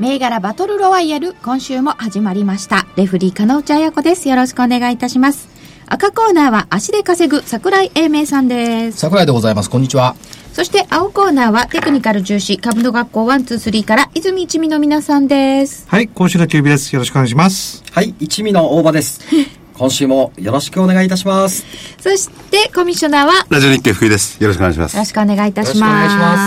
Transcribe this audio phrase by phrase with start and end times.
[0.00, 5.48] 銘柄バトルロワイヤル今週も始まりましたレフリー金内彩子ですよろしくお願いいたします
[5.86, 9.70] 赤コーナーは足で稼ぐ桜井英明さんです桜井でございます。
[9.70, 10.16] こんにちは。
[10.52, 16.94] そして青コーナーはテクニカル重視株の学校123から泉一味の皆さんですはい、今週のキュービです。
[16.94, 17.82] よろしくお願いします。
[17.92, 19.20] はい、一味の大場です。
[19.74, 21.66] 今週もよろしくお願いいたします。
[22.00, 24.40] そしてコミッショナーはよラジオ日経福井です。
[24.40, 24.96] よろしくお願いします。
[24.96, 26.02] ろしくお願いいたしま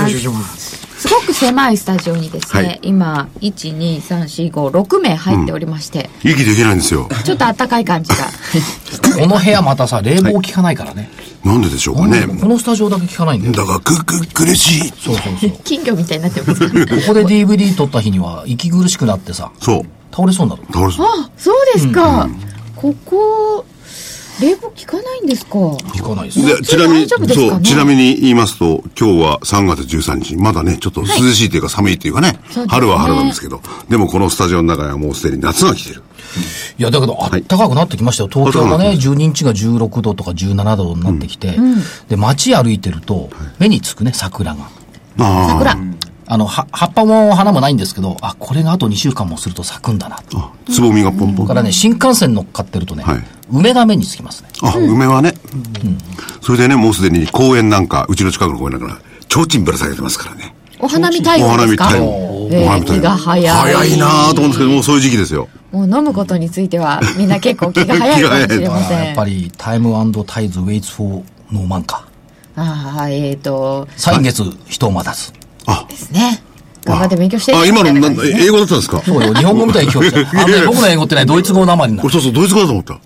[0.06, 0.87] すよろしくお願いします。
[1.08, 7.08] すごく狭いスタジオにですね、はい今12345名入っておりまして、息できないんですよ。
[7.24, 8.26] ちょっと暖かい感じが
[9.18, 11.10] この部屋またさ、冷房効かないからね。
[11.44, 12.28] なんででしょうかね。
[12.28, 13.54] このスタジオだけ効かないんだよ。
[13.54, 14.94] だから、く、く、苦しい。
[15.02, 15.50] そうそうそう。
[15.52, 19.82] こ金魚みたいになってます からこで DVD 撮った日には息苦しくなってさ、そう。
[20.12, 20.64] 倒れそうになる。
[20.74, 21.06] 倒れそう。
[21.06, 22.28] あそうですか、
[22.76, 23.66] ここ
[24.42, 25.52] 冷房効かないんですか？
[25.52, 26.46] 効かないです。
[26.46, 36.04] で、ちなみに、そう、ちなみに言いますと、今日は3月13日、まだね、ちょっと涼しいというか寒いっていうかね、春は春なんですけど、でもこのスタジオの中にはもうすでに夏が来てる。
[36.78, 38.30] いや、だけど、あったかくなってきましたよ。
[38.32, 41.58] 東京がね、12日が16度とか17度になってきて、
[42.10, 43.30] で、街歩いてると、
[43.60, 44.70] 目につくね、桜が。
[45.20, 45.76] あ桜
[46.30, 50.38] あの、は葉っぱも花もないんですけど、あ、これがあと2週間もすると咲くんだなと。
[50.38, 51.46] あ、つぼみがポンポン。
[51.48, 54.50] だからね、新幹線乗っかってるとね、はい梅が目につきますね。
[54.62, 55.34] あ、梅はね。
[56.42, 60.54] それでね、もうすでに公園なんか、うちの近くの公園なんか、提灯ぶら下げてますからね。
[60.80, 61.86] お花見対お応ですか？
[61.86, 62.28] 花見タイム。
[62.52, 65.48] えーお花見タイム気が早い早いなぁと思うんですけど、もうそういう時期ですよ。
[65.72, 69.94] もう飲むことについてはみんな結構気が早いかもしれません やっぱり、タイム
[70.26, 71.24] タイズウェイツフォー
[71.54, 72.06] ノーマンか。
[72.56, 75.32] ああえっ、ー、と歳月人を待たず。
[75.90, 76.42] ですね。
[76.86, 79.02] 頑張って勉強してあ、今の、英語だったんですか？
[79.04, 82.10] そうよ、日本語みたいに聞こえてあのね、僕の英語ってね、ドイツ語なまりになる。
[82.10, 83.00] そうそう、ドイツ語だと思った。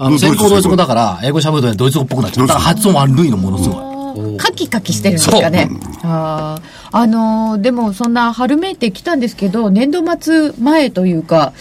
[0.00, 2.46] あの、先行ドイツ語だから、英語喋るとね、ドイツ語っぽくなっちゃう。
[2.46, 4.36] だから発音悪いの、ものすごい。
[4.36, 5.70] カキカキしてるんですかね。
[6.02, 6.88] あー。
[6.90, 11.52] あのーでもそんな春めいてきたんですけど、年度末前というか、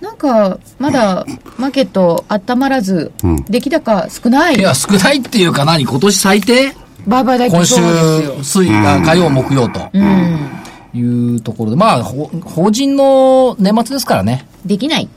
[0.00, 1.24] なんか、まだ
[1.58, 3.12] マーケット温まらず、
[3.48, 4.56] 出来高少ない？
[4.56, 5.84] いや、少ないっていうか何？
[5.84, 6.74] 今年最低？
[7.06, 9.90] 売買代金今週そうですよ。、水、あ火曜、木曜と。
[10.94, 11.00] い
[11.36, 14.46] うところで、まあ、ほ法人の年末ですからね。
[14.66, 15.08] できない。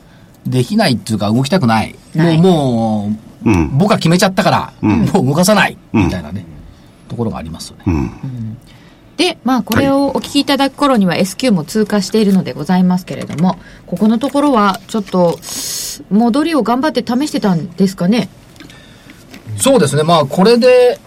[0.48, 1.96] できないっていうか動きたくない。
[2.16, 3.12] ないも
[3.44, 6.46] う、もう、僕は決めちゃったから、もう動かさない、みたいなね、
[7.10, 8.12] ところがありますよね。
[9.18, 15.40] で、まあ、これをお聞きいただく頃には S q も通過しているのでございますけれども、ここのところは、ちょっと、
[16.10, 18.30] 戻りを頑張って試してたんですかね？
[19.58, 20.04] そうですね。
[20.04, 21.00] まあ、これで、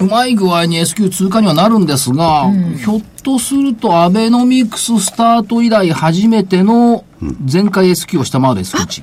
[0.00, 7.04] うまい具合に S q 通過にはなるんですが、ひょっとするとアベノミクススタート以来初めての
[7.50, 9.02] 前回 S q を下回る S q 値。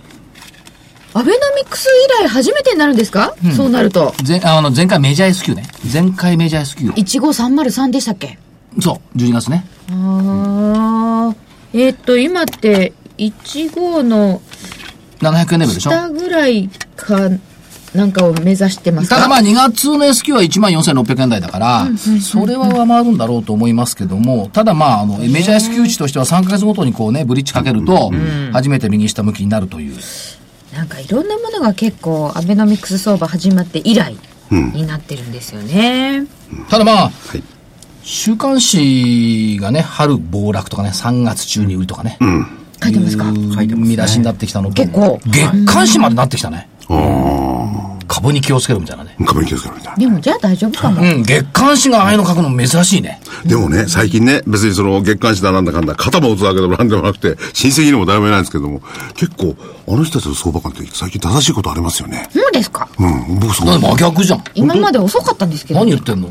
[1.13, 1.87] アベノミクス
[2.21, 4.13] 以来初めてになるんですか、そうなると。
[4.27, 5.63] 前あの前回メジャー S q ね。
[5.91, 8.37] 前回メジャー S q 15303でしたっけ？
[8.79, 9.65] そう、12月ね。
[9.91, 11.35] ああ。
[11.73, 14.41] えーっと、今って、15の
[15.19, 15.89] 700円レベルでしょ？
[15.91, 17.29] 下ぐらいか、
[17.93, 19.15] なんかを目指してますか？
[19.17, 21.87] ただまあ2月の S q は14,600円台だから、
[22.21, 28.11] それは上回るんだろうと思いますけども、ただまあ、あの、メジャー S q 値としては3ヶ月ごとにこうね、ブリッジかけると、
[28.53, 29.95] 初めて右下向きになるという。
[30.73, 34.15] なんかいろんなものが結構、アベノミクス相場始まって以来
[34.49, 36.25] になってるんですよね。
[36.69, 37.11] ただまあ、い。
[38.03, 42.17] 週刊誌がね、春暴落とかね、3月中に売りとかね。
[42.81, 43.25] 書いてますか？
[43.61, 45.19] いう見出しになってきたのと結構。
[45.25, 46.69] 月刊誌までなってきたね。
[48.21, 49.15] 株に気をつけろみたいなね。
[49.25, 49.97] 壁に気をつけろみたいな。
[49.97, 51.01] でもじゃあ大丈夫かも。
[51.01, 53.19] うん、月刊誌がああいうの書くの珍しいね。
[53.45, 58.81] でもね、最近ね、別にその月刊誌だなんだかんだ、肩も打つわけでもなんでもなくて、親戚にも誰もいないんですけども、
[59.15, 59.55] 結構、
[59.87, 62.29] あの人たちの相場感って最近正しいことありますよね。
[62.31, 63.79] そうですかうん、僕そう。
[63.79, 64.43] 真逆じゃん。
[64.53, 65.79] 今まで遅かったんですけど。
[65.79, 66.29] 何言ってんの？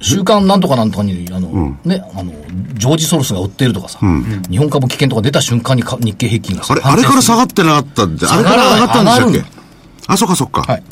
[0.00, 2.32] 週刊なんとかなんとかに、あの、ね、あの、
[2.74, 3.98] ジョージ・ソロスが売ってるとかさ、
[4.50, 9.46] 日本株危険とか出た瞬間にか日経平均がさあれ、あれから下がってなかったんで、あれから上がったんでし
[10.06, 10.62] たあ、そっかそっか。
[10.62, 10.82] はい。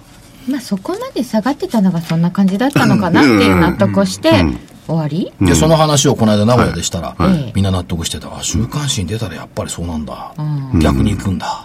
[0.49, 4.44] まあそこまで下がってたのがそんな感じだったのかなっていう納得をして、
[4.87, 5.33] 終わり。
[5.41, 7.53] で、その話をこの間名古屋でしたら、はい。
[7.55, 8.37] みんな納得してた。
[8.37, 10.35] あ、週刊誌に出たらやっぱりそうなんだ。
[10.81, 11.65] 逆に行くんだ。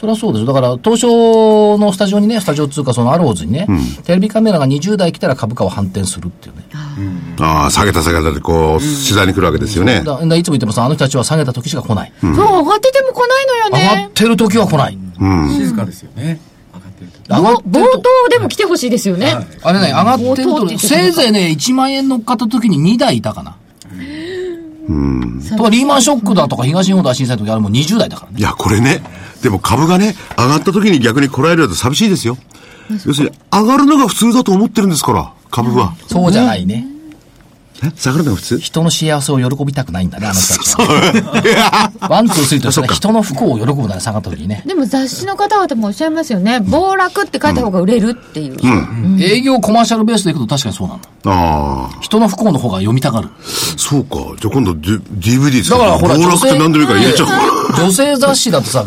[0.00, 0.46] そりゃそうです。
[0.46, 3.66] だから、東証のスタジオにね、スタジオ通貨そのアローズにね、
[4.04, 6.64] テレビカメラが20台来たら株価を反転するっていうね。
[7.38, 10.00] ああ、下げた下げたでこう、取材に来るわけですよね。
[10.02, 12.12] だだいつも言ってもさ、あの人たちは下げた時しか来ない。
[12.22, 14.10] そう、上がってても来ないのよ上がねっ。
[14.12, 14.98] てる時は来ない。
[15.58, 16.40] 静かですよね。
[17.28, 19.34] 上がってる冒頭でも来てほしいですよね。
[19.62, 23.56] あれね、上がってると、せいぜいね、1万円乗っかった時に2台いたかな。
[25.56, 28.38] とか、リーマンショックだとか、東日本大震災の時あれもう20台だからね。
[28.38, 29.02] いや、これね、
[29.42, 32.36] でも株がね、上がった時に逆にこらえると寂しいですよ。
[33.06, 35.94] 要するに、上がるのが普通だと思ってるんですから、株は。
[36.08, 36.86] そうじゃないね。
[37.82, 37.90] え？
[37.96, 38.58] 下がるのが普通？
[38.58, 41.90] 人の幸せを喜びたくないんだね、あの人たちは。
[42.10, 44.62] one、two、three としてね人の不幸を喜ぶんだね、下がった時にね。
[44.66, 46.60] でも雑誌の方々もおっしゃいますよね。
[46.60, 48.58] 暴落って書いた方が売れるっていう。
[49.22, 51.08] 営業コマーシャルベースでいくと確かにそうなんだ。
[51.24, 53.30] ああ、人の不幸の方が読みたがる。
[53.78, 54.16] そうか。
[54.38, 57.86] じゃあ今度、D- DVD 使って、だからほら、暴落って何でもいいから入れちゃおう。
[57.86, 58.84] 女性雑誌だとさ、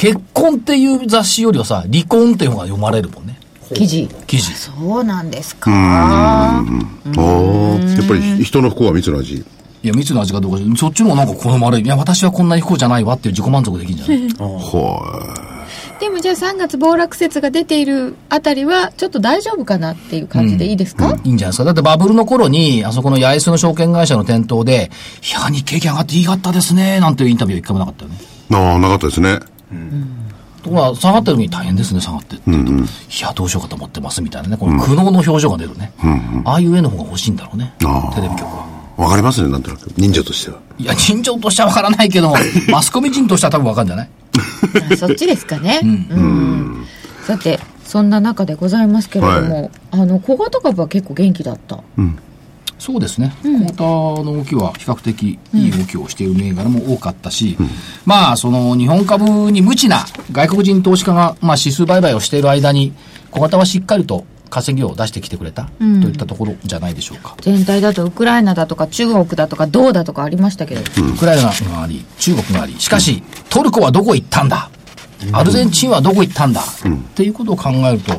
[0.00, 3.38] 結婚っていう雑誌よりはさ、離婚っていう方が読まれるもんね。
[3.74, 4.08] 記事。
[4.26, 4.54] 記事。
[4.54, 5.70] そうなんですか。
[5.70, 9.34] ああ、やっぱり人の不幸は蜜の味。
[9.36, 9.44] い
[9.82, 11.84] や、蜜の味かどうか、そっちの方がなんか好まれる。
[11.84, 14.28] いや、私はこんなに不幸じゃないわっていう自己満足できるんじゃない？
[14.38, 15.36] は
[16.00, 21.64] でもじゃあ3月暴落説が出ているあたりは、ちょっと大丈夫かなっていう感じでいいですか、いいんじゃないですか。
[21.64, 24.90] だってバブルの頃に、あそこの八重洲の証券会社の店頭で、
[25.22, 28.16] いや、日経上がっていいかったですね、なんていうインタビューは一回もなかったよね。
[28.50, 28.54] い。
[28.54, 29.40] ああ、なかったですね。
[30.62, 32.76] ところが、下がってる時に大変ですね、下がってって言うと、い
[33.22, 35.92] や、どうしようかと思ってますみたいなね、この苦悩の表情が出るね。
[36.44, 37.86] ああいう絵の方が欲しいんだろうね、テ
[38.20, 38.66] レビ局は。
[38.96, 39.90] わかりますね、なんとなく。
[39.96, 40.58] 忍者としては。
[40.78, 42.36] いや、人情としては分からないけども、
[42.70, 44.08] マスコミ人としては多分分かるんじゃない？
[44.92, 45.80] あそっちですかね。
[45.82, 46.84] うん。
[47.26, 51.78] さて、そんな中でございますけれども、あの、小型株は結構元気だった。
[52.80, 57.56] そうですね、クォーターの動きは比較的いい動きをしている銘柄も多かったし、
[58.06, 62.92] まあ、その日本株に無知な外国人投資家が、まあ、指数売買をしている間に、
[63.30, 67.36] 小型はしっかりと稼ぎを出してきてくれた、といったところじゃないでしょうか。
[67.42, 74.70] 全体だとウクライナだとか中国だとかどうだとかありましたけど、ウクライナがあり、中国があり、しかし、トルコはどこ行ったんだ？
[75.32, 76.64] アルゼンチンはどこ行ったんだ、っ
[77.14, 78.14] ていうことを考えると、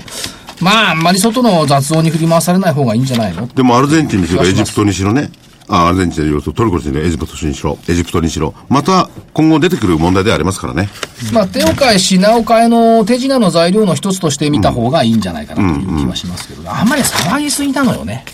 [0.61, 3.47] まあ、あんまり外の雑音に振り回されない方がいいんじゃないの？
[3.47, 5.31] でもアルゼンチンにしろ、エジプトにしろね。
[5.71, 8.53] あアルゼンチンにしろ、トルコにしろ、エジプトにしろ、エジプトにしろ。
[8.68, 10.89] また、今後出てくる問題ではありますからね。
[11.31, 18.25] まあ、手を変え品を変えの手品の材料の一つとして見た方がいいんじゃないかなという気はしますけど、あんまり騒ぎすぎなのよね。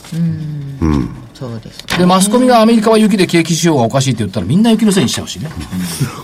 [1.36, 1.86] そうです。
[2.00, 5.52] で、マスコミがアメリカは雪で景気仕様がおかしいって言ったらみんな雪のせいにしちゃうしね。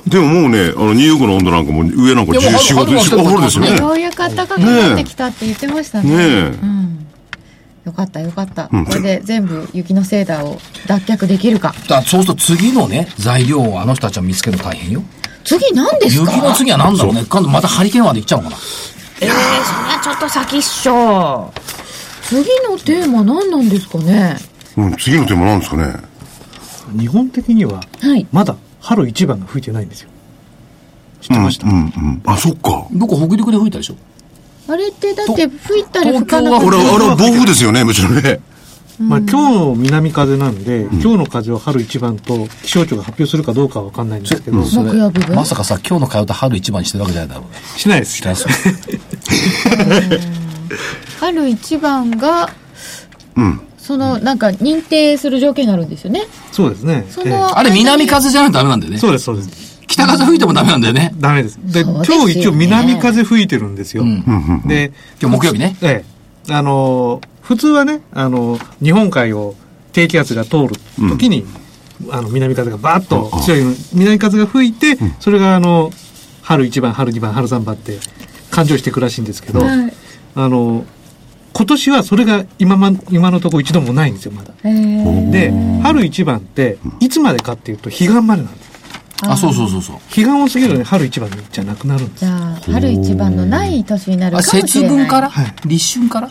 [0.08, 3.78] でももうね、あの、ニューヨークの温度なんかも上なんかいやもう14、5春度、4、5度ですよね。
[3.78, 6.10] ようやく暖かくなってきたって言ってましたね。
[6.10, 6.83] ねえ。
[7.86, 8.70] よかったよかった。
[8.70, 11.74] これで全部雪のセーダーを脱却できるか。
[11.90, 15.04] だそうすると次のね、材料をあの人たちは見つけるの大変よ。
[15.44, 17.26] 次何です雪かの次は何だろうね。
[17.30, 18.62] 今度またハリケーンまで行っちゃうのかな。
[19.20, 21.54] えー、それはちょっと先っしょ。
[22.24, 22.40] 次
[22.70, 24.38] のテーマ何なんですかね？
[24.78, 25.94] うん、次のテーマなんですかね？
[26.98, 28.26] 日本的には、はい。
[28.32, 30.10] まだ春一番が吹いてないんですよ。
[31.20, 32.22] 知ってました、うん、うん。
[32.26, 32.88] あ、そっか。
[32.94, 33.96] どこ北陸で吹いたでしょ？
[34.68, 38.40] あれってだって吹いたり吹かなかったりあれは暴風ですよね、むしろね。
[39.00, 47.60] まあ、今日の南風なんで、今日の風を春一番と気象庁が発表するかどうかは分かんないんですけど、それ木曜日分まさかさ、今日の通った春一番にしてるわけじゃないだろうね。
[47.76, 48.22] しないです。
[51.20, 52.50] 春一番が、
[53.36, 53.62] うん。
[53.80, 56.28] その、なんか認定する条件があるんですよね。
[56.52, 57.06] そうですね。
[57.10, 59.00] その、あれ南風じゃないとダメなんだよね。
[59.00, 59.73] そうです、そうです。
[59.94, 61.14] 北風吹いてもダメなんだよね。
[61.18, 61.60] ダメです。
[61.62, 64.04] で、今日一応南風吹いてるんですよ。
[64.04, 65.78] うんで、今日木曜日ね。
[65.82, 66.04] え
[66.50, 66.54] え。
[66.54, 69.56] あのー、普通はね、あのー、日本海を
[69.92, 70.76] 低気圧が通る
[71.10, 71.46] 時に、
[72.10, 75.92] あの、南風がバーッと強い南風が吹いて、それがあの、
[76.42, 78.00] 春一番、春二番、春三番って
[78.50, 79.94] 勘定していくらしいんですけど、はい
[80.36, 80.86] あの、
[81.54, 84.54] 今年はそれが今ま、今のところ一度もないんですよ、まだ。
[84.64, 88.63] で、春一番って、いつまでかっていうと、彼岸までなんです。
[89.32, 89.96] あ、そうそうそうそう。
[90.10, 92.32] 彼岸を過ぎるとね、春一番じゃなくなるんですじ。
[92.32, 94.72] ゃあ、春一番のない年になるあ、かもしれない。
[94.72, 96.30] 節分からはい立春から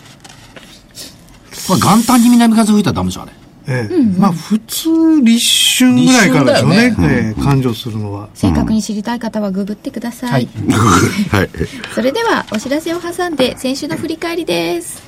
[1.69, 3.33] まあ元旦に南風吹いたらダメじゃん、あれ。
[3.69, 5.39] ええまあ、普通、立
[5.85, 8.29] 春ぐらいからでしょうね立、春ええ感情するのは。
[8.35, 10.31] 正確に知りたい方はググってください。
[10.33, 10.49] はい。
[11.31, 11.51] はい。
[11.95, 15.01] それでは、お知らせを挟んで、先週の振り返りです。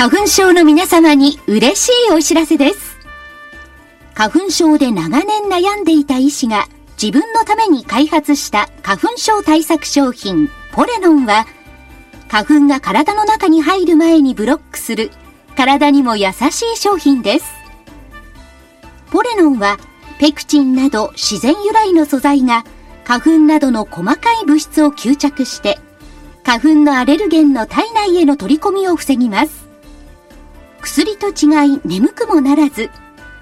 [0.00, 2.96] 花粉症の皆様に嬉しいお知らせです。
[4.14, 11.44] 花粉症で長年悩んでいた医師が自分のために開発した花粉症対策商品ポレノンは
[12.30, 15.10] 花粉が体の中に入る前にブロックする
[15.54, 17.52] 体にも優しい商品です。
[19.10, 19.76] ポレノンは
[20.18, 22.64] ペクチンなど自然由来の素材が
[23.04, 25.78] 花粉などの細かい物質を吸着して
[26.42, 29.59] 花粉のアレルゲンの体内への取り込みを防ぎます。
[30.80, 32.90] 薬と違い眠くもならず、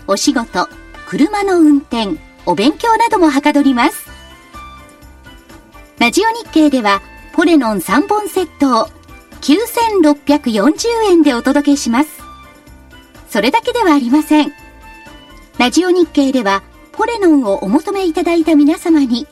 [0.07, 0.68] お仕事、
[1.07, 4.09] 車の運転、お勉強などもはかどります。
[5.99, 7.02] ラジオ日経では、
[7.33, 8.88] ポレノン3本セットを
[9.40, 12.21] 9640円でお届けします。
[13.28, 14.52] それだけではありません。
[15.59, 19.26] ラジオ日経では、ポレノンをお求めいただいた皆様に、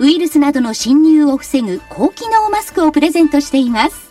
[0.00, 4.07] ウイルスなどの侵入を防ぐ高機能マスクをプレゼントしています。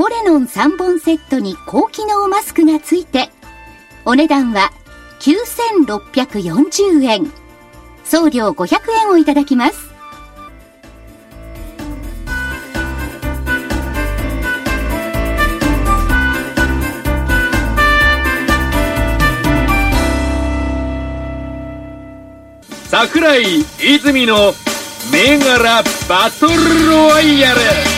[0.00, 3.28] ポレノン3本セットに高機能マスクがついて、
[4.06, 4.70] お値段は
[5.20, 7.30] 9640円。
[8.02, 9.90] 送料500円をいただきます。
[22.88, 24.54] 桜井泉の
[25.12, 26.54] 銘柄バトル
[26.88, 27.89] ロワイヤル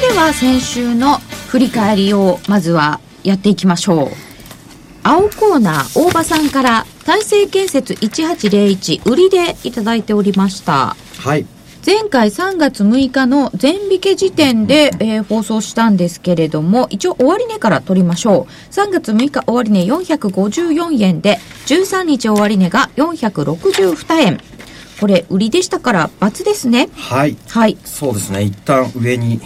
[0.00, 4.08] れでは先週の振り返りをまずはやっていきましょう
[5.02, 11.46] 青コーナー大場さんから大成建設1801売りでいただいておりましたはい。
[11.86, 18.72] 前回3月6日の全引け時点で、えー放送したんですけれども、一応終値から取りましょう。
[18.72, 24.40] 3月6日終値454円で、13日終値が462円。
[25.00, 26.88] これ、売りでしたから、×ですね。
[26.92, 27.36] はい。
[27.46, 27.78] はい。
[27.84, 28.42] そうですね。
[28.42, 29.40] 一旦上に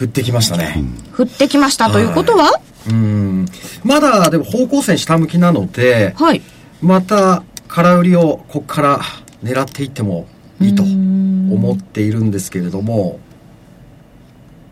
[0.00, 0.82] 振ってきましたね。
[1.14, 2.58] 降ってきましたということは？
[2.88, 3.44] うん。
[3.84, 6.40] まだでも方向線下向きなので、はい。
[6.80, 9.00] また空売りをここから
[9.44, 10.26] 狙っていっても
[10.58, 13.20] いいと思っているんですけれども、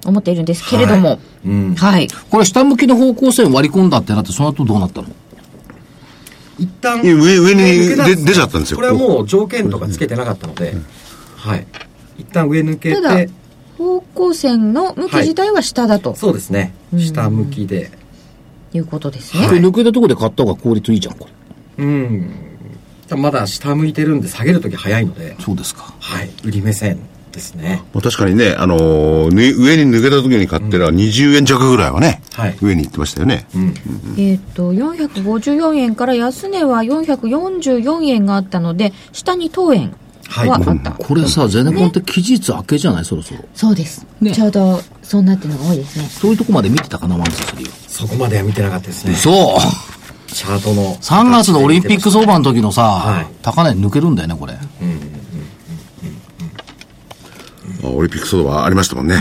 [0.06, 1.20] 思っているんですけれども。
[1.44, 1.74] うん。
[1.74, 2.08] はい。
[2.30, 5.08] これ下向きの方向性割り込んだってなって、その後どうなったの？
[6.58, 10.72] 一旦上上に抜けたで出ちゃったんですよこれはもう条件とかつけてなかったので、
[11.36, 11.66] はい。
[12.16, 13.28] 一旦上抜けただて、
[13.78, 16.74] 方向線の向き自体は下だとそうですね。
[16.96, 17.90] 下向きで。
[18.74, 19.48] いうことですはいね。
[19.48, 21.26] これ抜けたところで買った方が効率いいじゃん、こ
[21.78, 21.84] れ。
[21.84, 22.30] うん。
[23.16, 25.94] まだ下向いてるんで下げるとき早いので、そうですか。
[26.00, 26.30] はい。
[26.44, 26.98] 売り目線
[27.32, 27.82] ですね。
[27.94, 33.46] まあ、確かにね、あのーぬ上に抜けた時に買ってら20円弱ぐらいはね、はい上に行ってましたよね。
[34.18, 39.94] えっ、と、454円から安値は444円があったので、下に当円
[40.28, 40.92] はあった。
[40.92, 43.04] これさ、ゼネコンって期日明けじゃない？
[43.04, 43.40] そろそろ。
[43.54, 46.04] そうです、ねちょうどそうなってるのが多いですね。
[46.04, 49.14] そういうとこまで見てたかな、ワンスリーそこまでは見てなかったですね。
[49.14, 49.58] そう
[50.32, 50.94] チャートの。
[50.96, 54.52] 3月のオリンピック相場の時のさ、はい高値抜けるんだよね、これ。
[54.52, 54.58] あ
[57.88, 59.16] オリンピック相場はありましたもんね。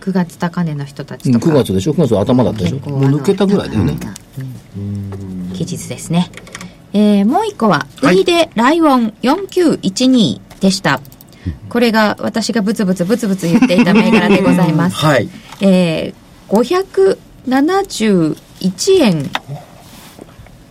[0.00, 1.46] 9月高値の人たうんちとか。
[1.50, 2.78] 9月でしょ ?9 月の頭だったでしょ？
[2.88, 3.98] もう抜けたぐらいだよね。
[5.52, 6.30] 期日ですね。
[6.92, 11.00] えー、もう一個は、売りでライオン4912でした。
[11.68, 14.96] これが私がブツブツブツブツ言っていた銘柄でございます。
[15.06, 15.28] はい。
[15.60, 16.94] えー、
[17.46, 18.36] 571
[19.00, 19.30] 円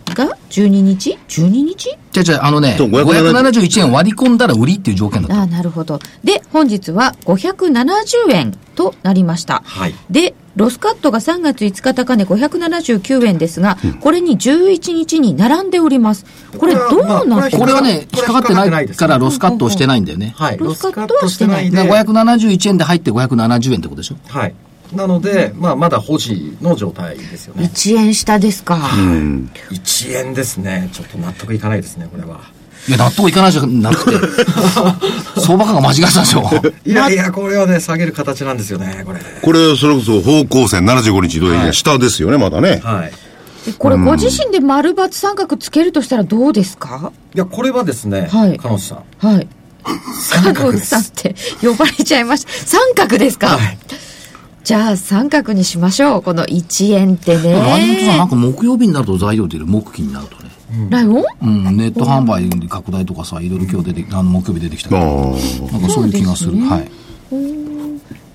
[0.09, 1.97] が12日 ?12 日？
[2.11, 5.37] じゃじゃあのね、そう570 571円割り込んだら売りっていう条件だった。
[5.37, 5.99] ああ、なるほど。
[6.23, 9.61] で、本日は570円となりました。
[9.65, 9.93] はい。
[10.09, 16.25] で、ロスカットが3月5日高値579円ですが、これに11日に並んでおります。
[16.57, 16.79] これど
[17.23, 20.33] うなってこれはね、引っかかってないからロスカットをしてないんだよね。
[20.35, 20.57] はい。
[20.57, 24.15] ロスカットはしてないだでから571円で入って570円ってことでしょ？
[24.27, 24.55] はい。
[24.93, 27.69] なので、まあ、まだ保持の状態ですよね。
[27.73, 28.75] 1円下ですか。
[28.75, 30.89] 1円ですね。
[30.93, 32.39] ちょっと納得いかないですね、これは。
[32.87, 34.17] いや、納得いかないじゃなくて、
[35.41, 36.49] 相場価が間違ってたでしょ。
[36.85, 39.19] いやいや、これはね、下げる形なんですよね、これ。
[39.41, 42.79] これ、それこそ方向線75日移動平均下ですよね、まだね。
[42.83, 43.11] はい。
[43.65, 47.11] でこれご自身で丸×三角つけるとしたらどうですか？
[47.35, 49.27] いや、これはですね、はい彼女さん。
[49.27, 49.47] はい。
[50.21, 52.51] 三角ですさんって呼ばれちゃいました。
[52.53, 53.77] 三角ですか、はい。
[54.63, 56.21] じゃあ三角にしましょう。
[56.21, 58.29] この1円ってライオンとさ、なんね。
[58.29, 60.49] か木曜日になると材料出る、木金になるとね。
[60.89, 61.23] ライオン？
[61.41, 66.53] うん、ネット販売拡大とかさ、いろいろ今日出て、あの、木曜日出てきたあからーなんかそういう気がする。
[66.55, 66.91] ねはい。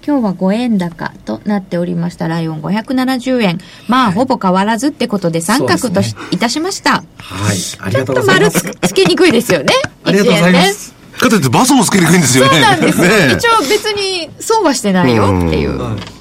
[0.07, 2.29] 今日は5円高となっておりました。
[2.29, 3.59] ライオン570円。
[3.89, 7.05] まあ、ほぼ変わらずってことで三角とし、そういたしました。
[7.17, 7.57] はい。
[7.81, 8.79] ありちょっがとうございと丸つます。
[8.89, 9.73] つけにくいですよね。
[10.05, 10.94] ありがとうございま1円す。
[11.19, 12.51] かといってバスもつけにくいんですよね。
[12.51, 13.05] そうなんですよ。
[13.05, 15.79] ね一応別にそうはしてないよっていう。
[15.79, 16.15] はい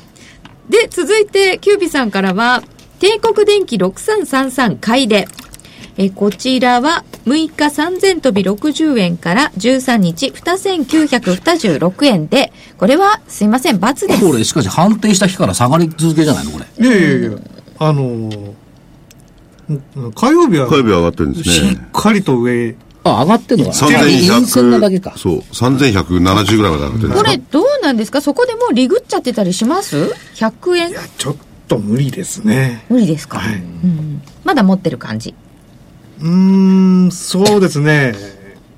[0.69, 2.63] で、続いて、キュービさんからは、
[3.00, 5.27] 帝国電機6333買いで、
[5.97, 14.25] えこちらは6日3000飛び60円から13日2926円で、これはすいません、×です。
[14.25, 16.88] これ、しかし判定した日から下がり続けじゃないのこれ。
[16.88, 17.38] いやいやいや、
[17.79, 18.53] あのー
[19.69, 19.73] う
[20.07, 21.77] ん火曜日は、火曜日は上がってるんですしねっ。
[21.93, 24.00] かりと上、あ、上がってんのかな？
[24.00, 25.17] 陰線なだけか3100。。
[25.17, 28.22] そう、3170ぐらいまで上がってるこれどうなんですか？
[28.22, 30.89] そこでもうリグっちゃってたりします ?100 円？
[30.89, 31.36] いや、ちょっ
[31.67, 32.86] と無理ですね。
[32.89, 35.36] 無理ですか、はいうん、まだ持ってる感じ。
[36.22, 38.15] うーん、そうですね。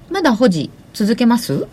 [0.09, 1.67] まだ保持続けます？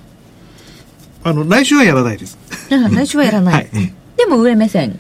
[1.25, 2.37] あの、来週はやらないです。
[2.71, 3.55] うん来週はやらない。
[3.55, 3.95] はい。
[4.17, 4.99] でも上目線。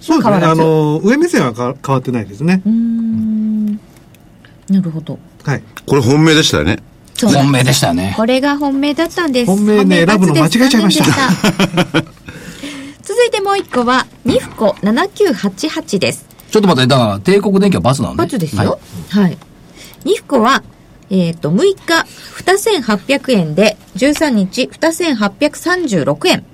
[0.00, 0.36] そうですね。
[0.46, 2.72] あの、上目線はか変わってないですねうー。
[2.72, 3.74] ん。
[4.68, 5.18] なるほど。
[5.44, 5.62] はい。
[5.86, 6.78] これ本命でしたよね。
[7.22, 8.14] 本命でしたよね。
[8.16, 9.46] これが本命だったんです。
[9.46, 11.04] 本命ね選ぶの間違えちゃいました
[13.02, 16.26] 続いてもう一個は、ニフコ7988です。
[16.50, 18.18] ちょっと待って、だから、帝国電機はバスなんで。
[18.18, 18.78] バツですよ。
[19.10, 19.38] はいはい。
[20.04, 20.62] ニフコは、
[21.10, 22.06] えっ、と、6日、
[22.44, 26.44] 2800円で、13日、2836円。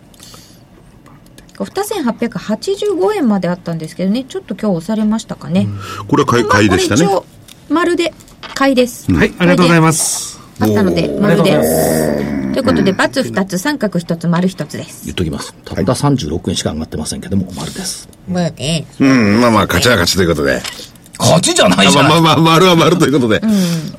[1.64, 5.69] 2885円まであったんですけどね、ちょっと今日押されましたかね。
[6.09, 7.17] これは買い、まあ買いでしたねこれ。
[7.17, 8.14] 一応、まるで
[8.55, 9.12] 買いです。
[9.12, 10.39] はい、ありがとうございます。
[10.61, 12.52] あったので、丸です。
[12.52, 15.05] ということで、バツ2つ、三角1つ、丸1つです。
[15.07, 15.55] 言っときます。
[15.64, 18.09] たった36円しか上がってませんけども、丸です。
[18.29, 18.85] まあね。
[18.99, 20.61] うん、まあまあ、勝ちは勝ちということで。
[21.19, 23.40] 勝ちじゃないじゃないまあまあまあ、丸は丸ということで。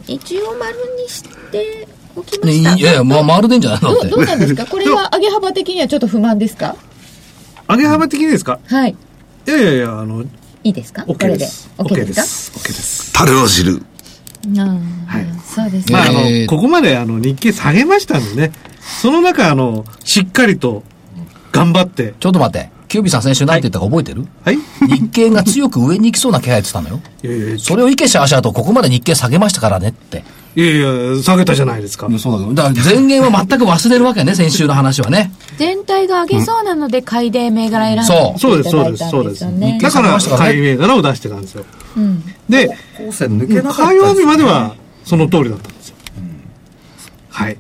[0.08, 2.70] 一応丸にしておきまねいした。
[2.72, 3.90] やいや、まあ、丸でんじゃないの？
[3.94, 4.08] だって。
[4.10, 4.66] どうなんですか？
[4.66, 6.76] これは上げ幅的にはちょっと不満ですか？
[7.70, 8.60] 上げ幅的にですか？
[8.66, 8.96] はい。
[9.48, 10.28] いやいやいや、あの、い
[10.64, 11.70] いですか？OK です。
[11.78, 12.06] こ OK れで。
[12.06, 12.52] で OK ですす。
[12.60, 13.14] OK です。
[13.14, 13.84] 樽の汁。
[14.42, 20.84] かああ、そうですまあ、あの、ここまであの、日経下げましたんでね、その中、あの、しっかりと
[21.52, 22.70] 頑張って、ちょっと待って。
[22.88, 24.28] キュービーさん先週何て言ったか覚えてる？
[24.44, 24.58] はい。
[24.86, 27.02] 日経が強く上に行きそうな気配って言ってたのよ。
[27.24, 30.26] いやいや、それを池シャーシャーとここまで日経下げましたからねって。
[30.56, 32.08] いやいや、下げたじゃないですか。
[32.20, 32.54] そうだけど。
[32.54, 35.32] だから前言は全く忘れるわけね、先週の話はね。
[35.58, 38.40] 全体が上げそうなので、買いで銘柄選んでそう。
[38.40, 39.46] そうです、そうです、そうです。
[39.82, 41.66] だから、買い銘柄を出してたんですよ。
[41.96, 42.00] う。
[42.00, 42.24] ん。
[42.50, 42.78] で、
[43.12, 45.96] 火曜日までは、その通りだったんですよ。
[47.30, 47.58] はい。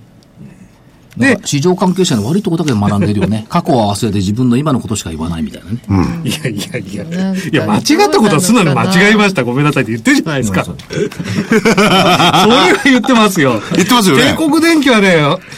[1.17, 3.45] なんか市場関係者の悪いとこだけ学んでるよね。
[3.49, 5.79] 過去は忘れて自分の今のことしか言わないみたいなね。
[6.23, 9.43] いやいやいやなんかいや、間違ったことは素直に間違えました。
[9.43, 10.63] ごめんなさいって言ってるじゃないですか。
[10.63, 13.61] それは言ってますよ。
[13.75, 15.17] 言ってますよね帝国電機はね、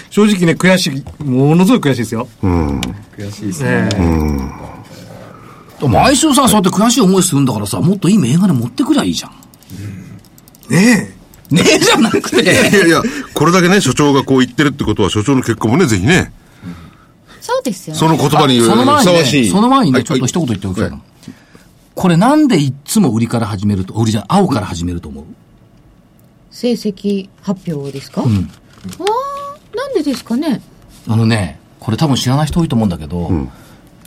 [0.09, 1.23] 正直ね、悔しい。
[1.23, 2.27] ものすごい悔しいですよ。
[2.41, 2.81] うん。
[3.17, 3.89] 悔しいですね。
[3.89, 4.63] ね
[5.87, 9.31] 毎週さ、そうやって悔しい思いするんだからさ、もっといい銘柄持ってくりゃいいじゃん。
[10.71, 11.12] え。
[11.53, 12.45] ねねえじゃなくいて。
[12.45, 13.01] やいや、
[13.33, 16.33] これだけね、所長がこう言ってるってことは、所長の結果もね、ぜひね、
[17.41, 17.99] そうですよね。
[17.99, 19.49] その言葉にふその前にね、さわしい。
[19.49, 21.01] その前にね、はいちょっと一言言っておきたいのは。
[21.95, 25.25] これなんでいっつも売りから始めると、売りじゃない青から始めると思う？
[26.49, 30.61] 成績発表ですか、んああ、なんでですかね？
[31.07, 33.29] あのね、これ多分知らない人多いと思うんだけど、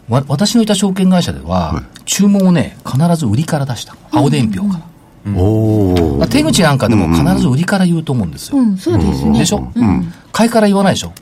[0.09, 3.97] わ私のいた証券会社では、注文をね、必ず売りから出した。
[4.11, 4.81] 青伝票から。
[4.81, 4.96] おー。
[5.27, 8.59] まあ手口なんかでも必ず売りから言うと思うんですよ。
[8.59, 9.39] うん、そうですね。
[9.39, 9.69] でしょ、
[10.33, 11.13] 買いから言わないでしょ、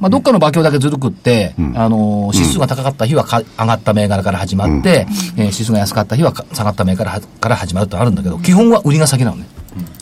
[0.00, 9.46] まあ、どっかの馬況だけずるくって、あのー指数が高かった日はか上がった銘柄から始まって、えー指数が安かった日はか下がった銘柄から始まるってあるんだけど、基本は売りが先なのね。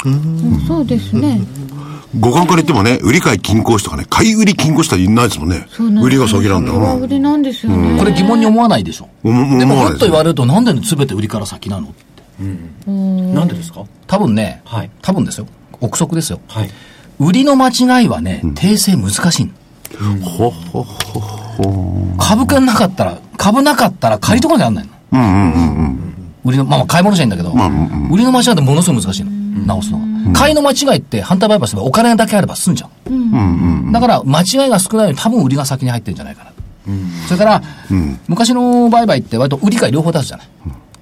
[0.05, 0.65] うん。
[0.67, 1.41] そうですね。
[2.19, 5.67] 五感から言ってもね、売り買い均衡士とかね、買い売り均衡士とは言いないですもんね。
[5.69, 6.95] そうなんです売りが先なんだよな。
[6.95, 7.99] 売りなんですよね。
[7.99, 11.89] これ疑問に思わないでしょ、でも、もっわないですねと言われると、なんで全て売りから先なの？
[12.87, 13.85] なんでですか？
[14.07, 15.47] 多分ね、はい多分ですよ。
[15.81, 16.41] 憶測ですよ。
[16.49, 16.71] はい。
[17.19, 19.53] 売りの間違いはね、訂正難しいの。
[20.25, 22.17] ほほほほ。
[22.19, 24.93] 株券なかったら、株なかったら借りとかになんないの。
[25.13, 26.15] うんうんうんうん。
[26.45, 27.53] 売りの、まあまあ買い物じゃいいんだけど、
[28.11, 29.31] 売りの間違いってものすごい難しいの。
[29.67, 30.05] 直すのが。
[30.33, 33.93] 買いの間違いって反対売買すればお金だけあれば済んじゃう。
[33.93, 36.53] だから間違いが少ないように多分売りが先に入ってるんじゃないかな。
[37.27, 37.63] それから、
[38.29, 40.49] 昔の売買って割と売り買い両方出すじゃない。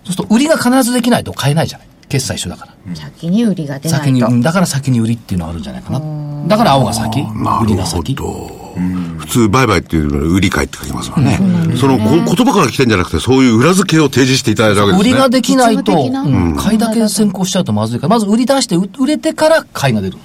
[0.06, 1.88] そうすると売りが必ずできないと買えないじゃない。
[2.08, 2.94] 決済一緒だから。
[2.94, 4.04] 先に売りが出ないと。
[4.04, 6.46] 先に、うんだから先に売りっていうのはあるんじゃないかな。
[6.46, 8.14] だから青が先、売りが先。
[8.14, 8.24] ど。
[9.18, 11.38] 普通、売買っていうのは売り買いって書きますもんね。
[11.76, 15.10] そのこ言葉から来てんじゃなくて、そういう裏付けを提示していただいたわけですね。
[15.10, 15.92] 売りができないと、
[16.56, 20.18] 買いだけ先行しちゃうとまずいから、まず売り出して売売れてから買いが出る。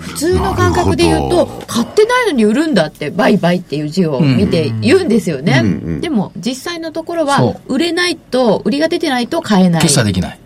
[0.00, 5.62] 普通の感覚で言うと、買ってないのに売るんだって、売買っていう字を見て言うんですよね。
[6.00, 9.82] でも、実際のところはそ、売れないと、売りが出てないと買えない。
[9.82, 10.38] 決済できない。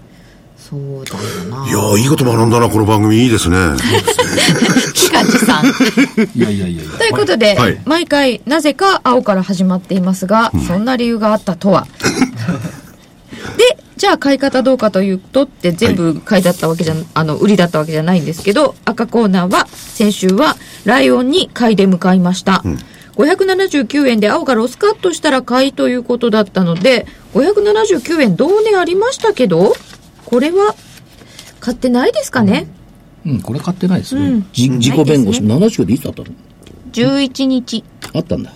[0.57, 1.67] そうだよな。
[1.67, 3.17] いやーいいこと学んだな、この番組。
[3.23, 3.57] いいですね。
[4.95, 5.67] ピカチさん。
[6.35, 6.99] いやいやいやいや。
[6.99, 11.87] ということで、はい毎回、なぜか青から始まっていますが、そんな理由があったとは。
[13.57, 22.63] で、じゃあ買い方どうかというとって全部買いだったわけじゃ、あの、売りだったわけじゃないんですけど、赤コーナーは、先週はライオンに買いで向かいました。
[23.17, 29.75] 579円で青がロスカットしたら買いということだったので、579円同値ありましたけど、
[30.25, 30.77] これは
[31.59, 32.69] 買ってないですかね、
[33.27, 34.29] うん、これ買ってないですね。
[34.29, 36.29] うんじ自己弁護士、70でいつだったの
[36.93, 37.85] ?11 日。
[38.15, 38.53] あったんだ。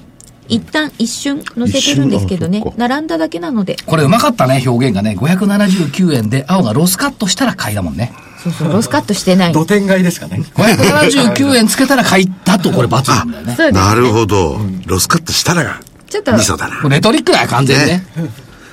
[0.49, 3.77] 一旦一瞬載せてるんですけどね並んだだけなので。
[3.87, 5.17] これうまかったね、表現がね。
[5.19, 8.13] 579円で青がロスカットしたら買いだもんね。
[8.43, 9.53] そうそう、ロスカットしてない。
[9.53, 10.43] 土天買いですかね。
[10.55, 13.55] 579円つけたら買いだとこれ罰なんだよね。
[13.55, 13.85] そうです。
[13.85, 14.59] なるほど。
[14.87, 16.83] ロスカットしたらが、ちょっと、味噌だな。
[16.83, 18.07] これレトリックだよ、完全にね。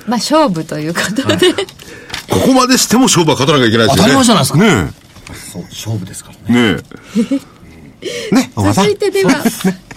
[0.06, 1.52] まあ勝負ということで。
[2.30, 3.96] ここまでしても勝負は勝たなきゃいけないですよね。
[3.96, 4.90] 当たり前じゃないですかね
[5.52, 6.60] そう、勝負ですからね。
[6.60, 8.34] え。
[8.34, 8.34] ねえ。
[8.34, 8.50] ね。
[8.74, 9.32] 続いてでは、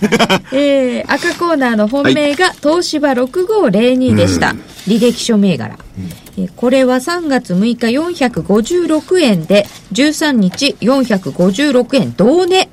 [0.52, 4.56] えー、赤コーナーの本命が東芝6502でした。
[4.88, 5.78] 履歴書銘柄。
[5.98, 6.14] えー
[6.56, 12.68] これは3月6日456円で、13日456円同値。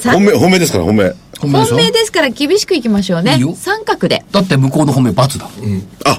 [0.00, 1.12] さ本命、本命ですから、本命。
[1.40, 1.74] 本命でしょ？
[1.74, 3.54] 本命ですから厳しくいきましょうねいいよ。
[3.58, 4.24] 三角で。
[4.30, 5.46] だって向こうの本命罰だ。
[6.04, 6.14] あ、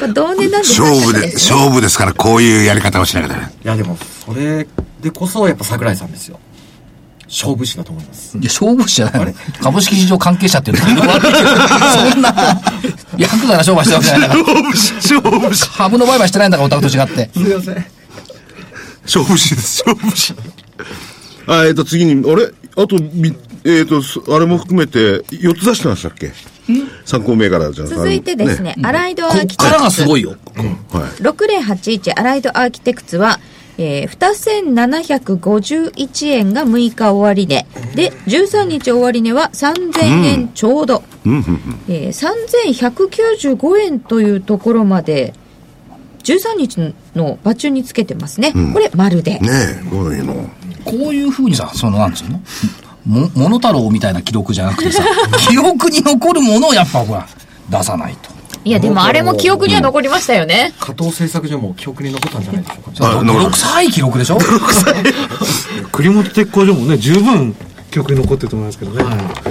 [0.00, 3.42] これ同値なんで勝負で、ね勝負ですから、こういうやり方をしなきゃダメ。
[3.42, 4.66] いや、でも、それ
[5.02, 6.38] でこそ、やっぱ桜井さんですよ。
[7.28, 8.38] 勝負師だと思います。
[8.38, 9.34] いや、勝負師じゃないの。
[9.60, 11.48] 株式市場関係者って言うと悪いけど
[12.12, 12.62] そんな、
[13.16, 14.62] 役柄商売してるわけじゃないんだから。
[14.62, 15.70] 勝負師、勝負師。
[15.70, 17.30] 株の売買してないんだから、お宅と違って。
[17.32, 17.86] すいません。
[19.02, 20.34] 勝負師です、勝負師。
[21.46, 22.52] あ、えっ、と、次に、あれ？
[22.76, 23.34] あと、み
[23.64, 26.32] えっ、と、すあれも含めて、4つ出してましたっけ？
[27.04, 29.66] 参考銘柄じゃん続いてですね、アライドアこーキテクツ。
[29.66, 30.30] っからがすごいよ。
[30.30, 31.22] はい。
[31.22, 33.38] 6081アライドアーキテクツは、
[33.78, 37.66] えー、2751円が6日終値。
[37.94, 41.02] で13日終値は3000円ちょうど、
[41.88, 45.34] えー、3195円というところまで
[46.24, 49.48] 13日の場中につけてますね、これ丸で、ね
[49.86, 50.34] え、こういうの。
[50.84, 52.40] こういうふうにさ、その、なんつうの？
[53.04, 55.04] も、モノタロウみたいな記録じゃなくてさ、
[55.48, 57.26] 記憶に残るものをやっぱほら、
[57.70, 58.30] 出さないと。
[58.66, 63.18] いやでもあれも記憶には残りましたよね、加藤製作所も記憶に残ったんじゃないでしょうか。
[63.20, 64.38] あ泥臭い記録でしょ？
[65.92, 67.54] 栗本鉄工所もね、十分
[67.92, 69.04] 記憶に残ってると思いますけどね。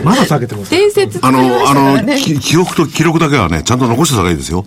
[0.04, 0.72] まだ下げてます。
[0.72, 4.66] 伝説作あの、あの、記録と記録だけはね、ちゃんと残してた方がいいですよ。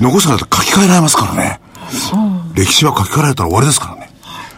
[0.00, 1.60] 残したら書き換えられますからね。
[2.54, 4.10] 歴史は書き換えられたら終わりですからね。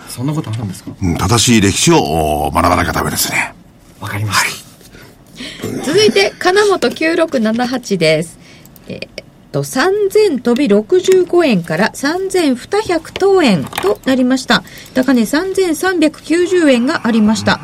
[0.08, 0.92] そんなことあるんですか？
[1.02, 1.98] うん、正しい歴史を
[2.46, 3.52] お学ばなきゃダメですね。
[4.00, 4.44] わかりまし
[5.66, 5.84] た。
[5.84, 8.38] 続いて金本9678です
[8.86, 9.00] え
[9.54, 14.64] と3000飛び65円から3200等円となりました
[14.94, 17.60] 高値3390円がありました、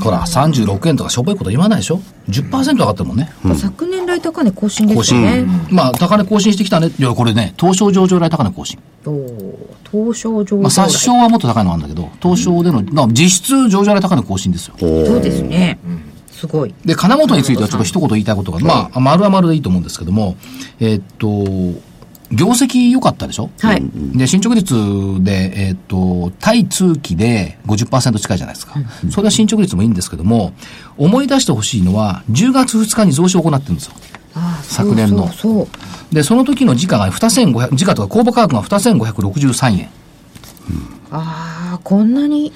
[0.00, 3.30] ほら、36円とかしょぼいこと言わないでしょ ?10% 上がってるもんね。
[3.54, 6.90] 昨年来高値更新で更すよね新。、まあ、高値更新してきたね。
[6.98, 8.78] いや、これね、東証上場来高値更新。
[9.06, 14.74] おー東証上まあ、殺傷はもっと高いのなんだけど、東証での、まあ、実質上場来高値更新ですよ。
[14.78, 15.78] そうですね、
[16.36, 16.74] すごい。
[16.84, 20.36] で、金本についてはちょっと一言言いたいことが、まあ、丸は丸でいいと思うんですけども、
[20.80, 21.80] えーっと、
[22.30, 23.50] 業績良かったでしょ？
[23.60, 23.82] はい。
[24.14, 24.74] で、進捗率
[25.22, 28.74] で、えーっと、対通期で50%近いじゃないですか。
[29.10, 30.52] それは進捗率もいいんですけども、
[30.98, 33.92] 思い出してほしいのは、10月2日に増資を行ってるんですよ。
[34.34, 35.28] ああ昨年の。
[35.28, 35.68] そうそうそ
[36.12, 36.14] う。
[36.14, 39.88] で、その時の時価が2500、時価とか公募価格が2563円。
[41.12, 42.52] ああこんなに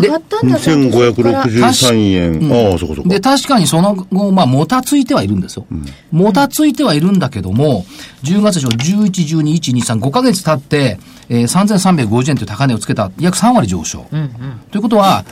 [0.00, 2.70] 上がったんだちゃんとそこから2563円。
[2.70, 3.08] ああ、そこそこ。
[3.08, 5.66] で、確かにその後、まあ、もたついてはいるんですよ。
[6.10, 7.84] もたついてはいるんだけども、
[8.22, 14.06] 10月でしょ、11、12、1、2、3、5ヶ月経って、えー、3350円という高値をつけた、約3割上昇。
[14.70, 15.24] ということは、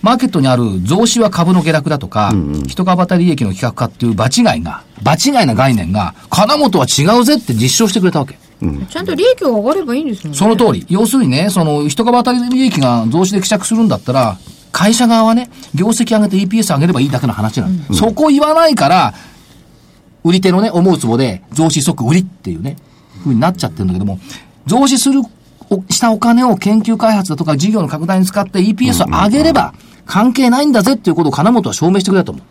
[0.00, 2.32] マーケットにある増資は株の下落だとか、
[2.66, 8.38] 一株当たり利益の企画化っていう場違いが、場違いな概念が、金本は違うぜって実証してくれたわけ。
[8.90, 10.86] ちゃんと利益が上がればいいんですもんねその通り。
[10.88, 14.36] 要するにね、その、一株当たり利益が増資で希釈するんだったら、
[14.72, 17.94] 会社側はね、業績上げて EPS 上げればいいだけの話なの。
[17.94, 19.14] そこ言わないから、
[20.24, 22.76] 売り手のね、思うつぼで、増資即売りっていうね、
[23.22, 24.18] ふうになっちゃってるんだけども、
[24.66, 25.22] 増資する、
[25.70, 29.74] おしたお金を研究開発だとか事業の拡大に使って EPS を上げれば、
[30.06, 32.44] 関係ないんだぜっていうことを金本は証明してくれたと思う。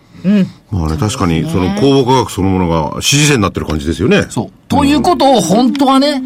[0.71, 4.25] まあね、確かに、その公募価格そのものが支持線になってる感じですよね。
[4.29, 4.49] そう。
[4.67, 6.21] ということを本当はね、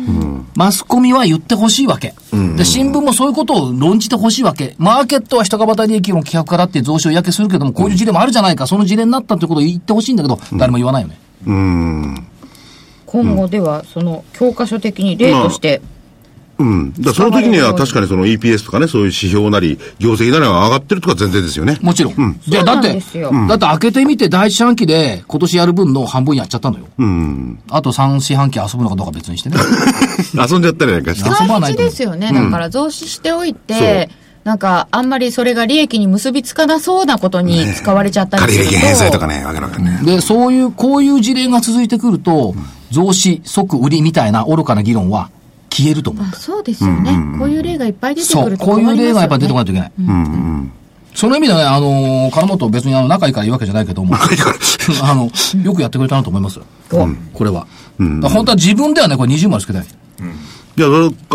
[0.56, 2.14] マスコミは言ってほしいわけ。
[2.58, 4.76] で、新聞もそういうことを論じてほしいわけ。
[4.80, 11.20] マーケットは一株当たり利益の規約からって増資を嫌気するけども、こういう事例もあるじゃないか、その事例になったってことを言ってほしいんだけど、誰も言わないよね。
[11.46, 12.28] うん。
[13.06, 15.82] 今後ではその教科書的に例として、
[16.62, 16.94] うん。
[16.94, 21.78] だその時には確かにその EPS とかね、そういう指標なり、業績なりが上がってるとか全然ですよね。
[21.82, 22.40] もちろん。
[22.46, 26.86] いや、だって、だって開けてみて第一四半期で今年やる分の半分やっちゃったのよ。
[26.98, 27.60] うん。
[27.70, 29.58] あと三四半期遊ぶのかどうか別にしてね。
[30.36, 31.30] 遊んじゃったりなんかして。
[31.30, 32.32] 遊ばないですよね。
[32.34, 34.10] だから増資しておいて、
[34.44, 38.72] なんか、あんまりそれが利益に結びつかなそうなことに使われちゃったり借すると。
[38.72, 40.06] り入れ返済とかね、わけのわかんない。
[40.06, 42.56] で、そういう、こういう事例が続いてくると、
[42.90, 45.30] 増資、即売りみたいな愚かな議論は
[45.72, 46.26] 消えると思う。
[46.30, 49.92] あそうですよね、こういう例がいっぱい出てくそう、るとこういう例がやっぱ出てこ困ないといけない。
[51.14, 54.16] その意味ではね、あのー金本別にあの仲いいから言うわけじゃないけども、
[55.04, 55.30] あの、
[55.64, 56.64] よくやってくれたなと思いますよ。
[57.34, 57.60] これは。
[58.00, 59.84] だから本当は自分ではね、これ20丸つけたい。
[59.84, 60.90] いや、あ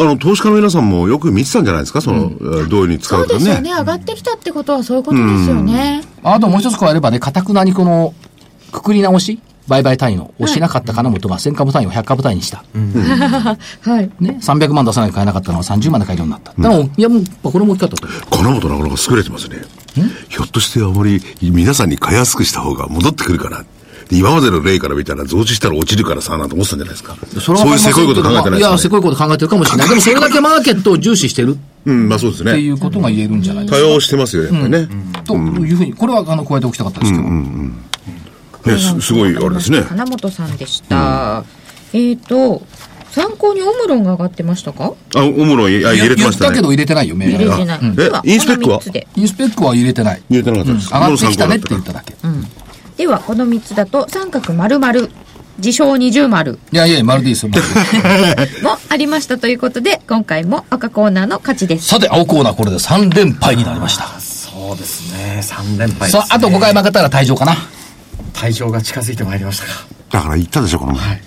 [0.05, 3.39] の、投資家の皆さんもよく見てたんじゃないですか、その、えーどういうふうに使そううかね。
[3.39, 3.71] ですよね。
[3.71, 6.03] 上がってきたってことはそういうことですよね。
[6.23, 8.15] あともう一つ加えればね、かたくなにこの、
[8.73, 12.65] くくり直し売買単位のをしなかった金本が1000株単位を100株単位にした。
[13.83, 14.11] はい。
[14.21, 16.53] ね、300万出さないと買えなかったのが30万で買えるようになった。
[16.53, 18.09] だから、いやもう、これも大きかったと。
[18.31, 19.57] 金本なかなか優れてますね。
[20.29, 23.65] ひょっとしてあまり皆さんに買いやすくした方が戻ってくるかな。
[24.09, 27.17] で今までの例から見たら増資したら落ちるからさ、なんて思ってたんじゃないですか。
[27.41, 29.89] そういうせこいこと考えてないいや、ですか、せこいこと考えてるかもしれない。
[29.91, 32.53] でもそれだけマーケットを重視してるうん、まあそうですね。
[32.53, 33.87] っていうことが言えるんじゃないですか。
[33.87, 34.89] 対応してますよ、やっぱりね。
[35.25, 37.25] というふうに、これはあの加えておきたかったですけど。
[38.67, 39.81] ねすすごい、あれですね。
[39.83, 41.45] 花本さんでした。
[41.93, 42.63] えっ、と、
[43.13, 44.93] 参考にオムロンが上がってましたか？
[45.15, 46.51] あ、オムロンあ入れてましたね。
[46.51, 47.81] 言ったけど入れてないよ、銘柄入れてない。
[48.25, 48.79] えインスペックは？
[48.79, 49.09] この3つで。
[49.17, 50.23] インスペックは入れてない。
[50.29, 50.91] 入れてなかったです。
[50.93, 52.15] 上がってきたねって言っただけ。
[52.97, 55.09] では、この3つだと、三角丸々、
[55.59, 57.53] 自称二重丸いやいや、まるでいいですよ。
[58.63, 61.89] もありましたということで、今回も赤コーナーの勝ちです。
[61.89, 64.05] さて、青コーナーこれで3連敗になりました。
[64.21, 67.55] そうですね3連敗です、ね、さあ、あと5回負けたら退場かな。
[68.37, 69.73] 退場が近づいてまいりましたか？
[70.11, 71.23] だから言ったでしょ、この前。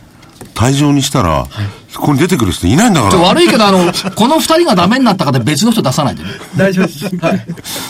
[0.54, 1.48] 退場にしたら、
[1.96, 3.18] ここに出てくる人いないんだから。
[3.18, 6.30] 悪いけど、あの、 この2人がダメになったかで別の人出さないでね。
[6.56, 7.46] 大丈夫ですはい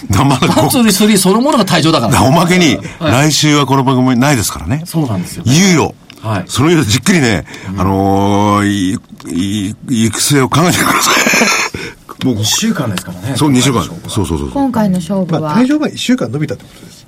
[0.10, 2.22] だまだパンツ売りスリーそのものが退場だから。
[2.24, 4.84] おまけに、来週はこの番組ないですからね。
[4.86, 5.96] そうなんですよ猶予。
[6.22, 7.46] はいその猶予じっくりね、
[7.78, 11.12] あのー、い、い、育成を考えてくださ
[12.22, 12.26] い。
[12.26, 13.84] もう1、週間ですからねそう、2週間。
[14.08, 14.52] そうそうそう。
[14.52, 17.08] 今回の勝負は、まあ、退場が1週間伸びたってことです。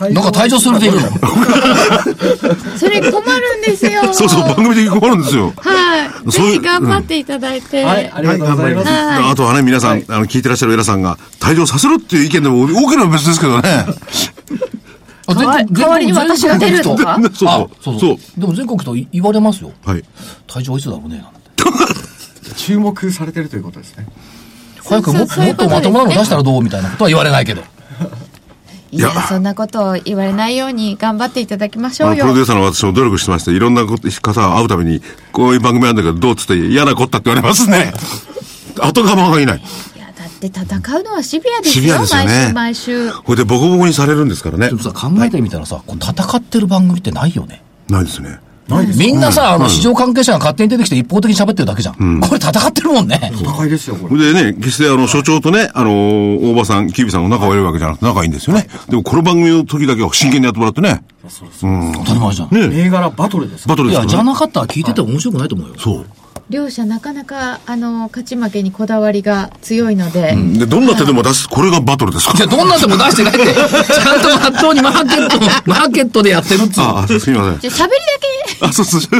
[0.00, 1.08] なんか退場するでいるの。
[2.76, 4.02] それ困るんですよ。
[4.12, 5.52] そうそう、番組的に困るんですよ。
[5.58, 6.30] はい。
[6.30, 7.84] ぜそういうひ頑張っていただいて。
[7.84, 13.86] はいありがとうございます、はいあとはね、皆さん、あの、聞いてらっしゃる皆さんが、退場させろっていう意見でも、多ければ別ですけどね。
[15.24, 15.34] あ
[15.70, 17.16] 代わりに私が出るとか？
[17.32, 17.94] そうあそう。
[17.94, 18.40] そうそう。
[18.40, 19.70] でも全国と言われますよ。
[19.84, 20.02] はい。
[20.48, 21.18] 退場いつだろうね。
[21.18, 21.42] なんて
[22.56, 24.06] 注目されてるということですね
[24.84, 27.62] 早くももっとまともなの出したらどうみたいなことは言われないけど。
[28.92, 32.42] いや、そんなことを言われないように頑張っていただきましょうよプロデュ。
[32.42, 35.00] ーサーの私も努力してまして、いろんなこと方が会うために、
[35.32, 37.92] こういう番組あるんだけど、どうっつって嫌なこったって言われますね。
[38.80, 39.58] 後釜がいない。
[39.58, 41.96] いや、だって戦うのはシビアですシビよ。
[41.96, 43.12] アですよね毎週毎週。
[43.12, 44.74] これでボコボコにされるんですからねで。
[44.74, 47.62] もさ、考えてみたらさ、こう戦ってる番組ってないよね。
[47.88, 48.40] ないですね。
[48.96, 52.20] みんなさ、あの、市場関係者が勝手に出てきて一方的に喋ってるだけじゃん。
[52.20, 53.32] これ戦ってるもんね。
[53.44, 58.68] 高いですよこれでね、決してあの、所長とね、あの大場さん、キービさんが仲悪いわけじゃなくて仲いいんですよね。
[58.88, 61.02] でもこの番組の時だけは真剣にやってもらってね。
[61.22, 62.54] 当たり前じゃん。
[62.54, 64.26] ね銘柄バトルですバトルいや、ですからね。
[64.26, 65.74] じゃなかったら聞いてても面白くないと思うよ。
[65.78, 66.06] そう。
[66.52, 72.34] 両者なかなか、あの、勝ち負けにこだわりが強いので、で、どんな手でも出す、これがバトルですか？
[72.38, 76.98] いや、どんなんでも出してないって、 ちゃんとまっとうにマーケット、マーケットでやってるっつうの。
[76.98, 77.70] ああ、すみません。
[77.70, 77.92] じゃあ喋り
[78.68, 79.00] あ、そうそう。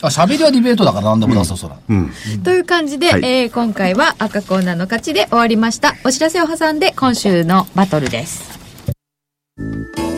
[0.00, 1.74] あ喋りはディベートだから何でも出そう、そら。
[1.74, 5.96] だけという感じで、はいえー今回は赤コーナーの勝ちで終わりました。
[6.04, 10.17] お知らせを挟んで今週のバトルです。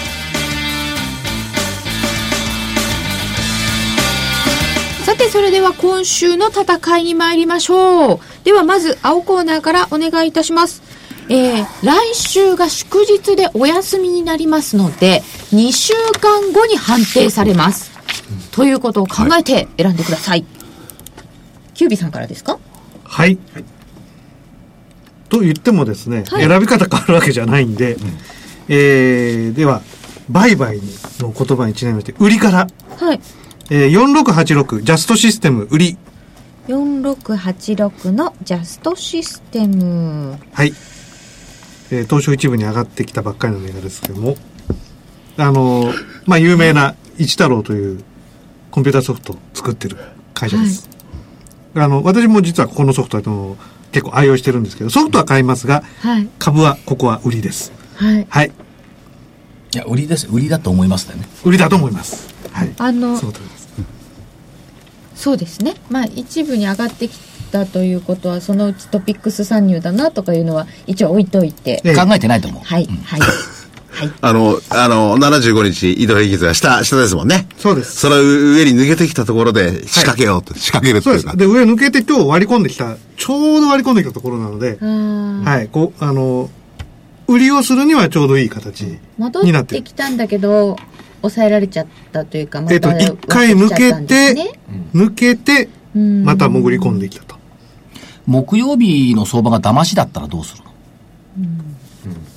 [5.25, 8.19] て、それでは今週の戦いに参りましょう。
[8.43, 10.81] では、まず、青コーナーからお願いいたします。
[11.29, 15.21] えー、来週が祝日でお休みになりますので、
[15.53, 17.91] 2週間後に判定されます。
[18.51, 20.45] ということを考えて選んでください。
[21.73, 22.59] キュービさんからですか？
[23.03, 23.37] はい。
[25.29, 27.95] と言ってもですね、はい選び方変わるわけじゃないんで、
[28.67, 29.81] えー、では、
[30.29, 30.79] 売買
[31.19, 33.21] の言葉にちなみまして、売りから、はい。
[33.69, 35.97] えー、4686、ジャストシステム、売り。
[36.67, 40.37] 4686のジャストシステム。
[40.53, 40.73] はい。
[41.91, 44.35] えー、東証一部に上がってきたばっかりの銘柄ですけども、
[45.37, 45.93] あのー
[46.25, 48.03] まあ、有名な一太郎という
[48.71, 49.97] コンピューターソフトを作ってる
[50.33, 50.89] 会社です。
[51.75, 53.57] あの、私も実はここのソフトあの
[53.91, 56.29] 結構愛用してるんですけど、ソフトは買いますが、はい。
[56.39, 57.71] 株はここは売りです。
[57.95, 58.27] はい。
[58.29, 58.51] はい。
[59.73, 60.27] いや、売りです。
[60.27, 61.23] 売りだと思いますね。
[61.43, 62.30] 売りだと思います。
[62.51, 62.73] はい。
[62.77, 63.17] あの
[65.21, 65.75] そうですね。
[65.89, 67.15] まあ、一部に上がってき
[67.51, 71.79] たということは、そのうちトピックス参入だなとかいうのは、一応置いといて。
[71.83, 72.63] ええ考えてないと思う。
[72.63, 73.19] はい、はい。
[73.19, 74.11] はい。
[74.21, 77.47] あの、あの、75日移動平均線は下、下ですもんね。
[77.59, 77.97] そうです。
[77.97, 81.21] それを上に抜けてきたところで仕掛けようと、仕掛けるっていうか。
[81.21, 81.49] そうです。
[81.53, 85.67] で、上抜けて今日割り込んできた、ちょうど割り込んできたところなので、はい。
[85.67, 86.49] こう、あの、
[87.27, 89.83] 売りをするにはちょうどいい形戻っになってる。
[89.83, 90.77] てきたんだけど、
[91.21, 94.53] 抑えられちゃったというか、まえっと、た一回抜けて
[94.93, 97.35] 抜けて、うんまた潜り込んできたと。
[98.25, 100.71] 木曜日の相場が騙しだったらどうするの？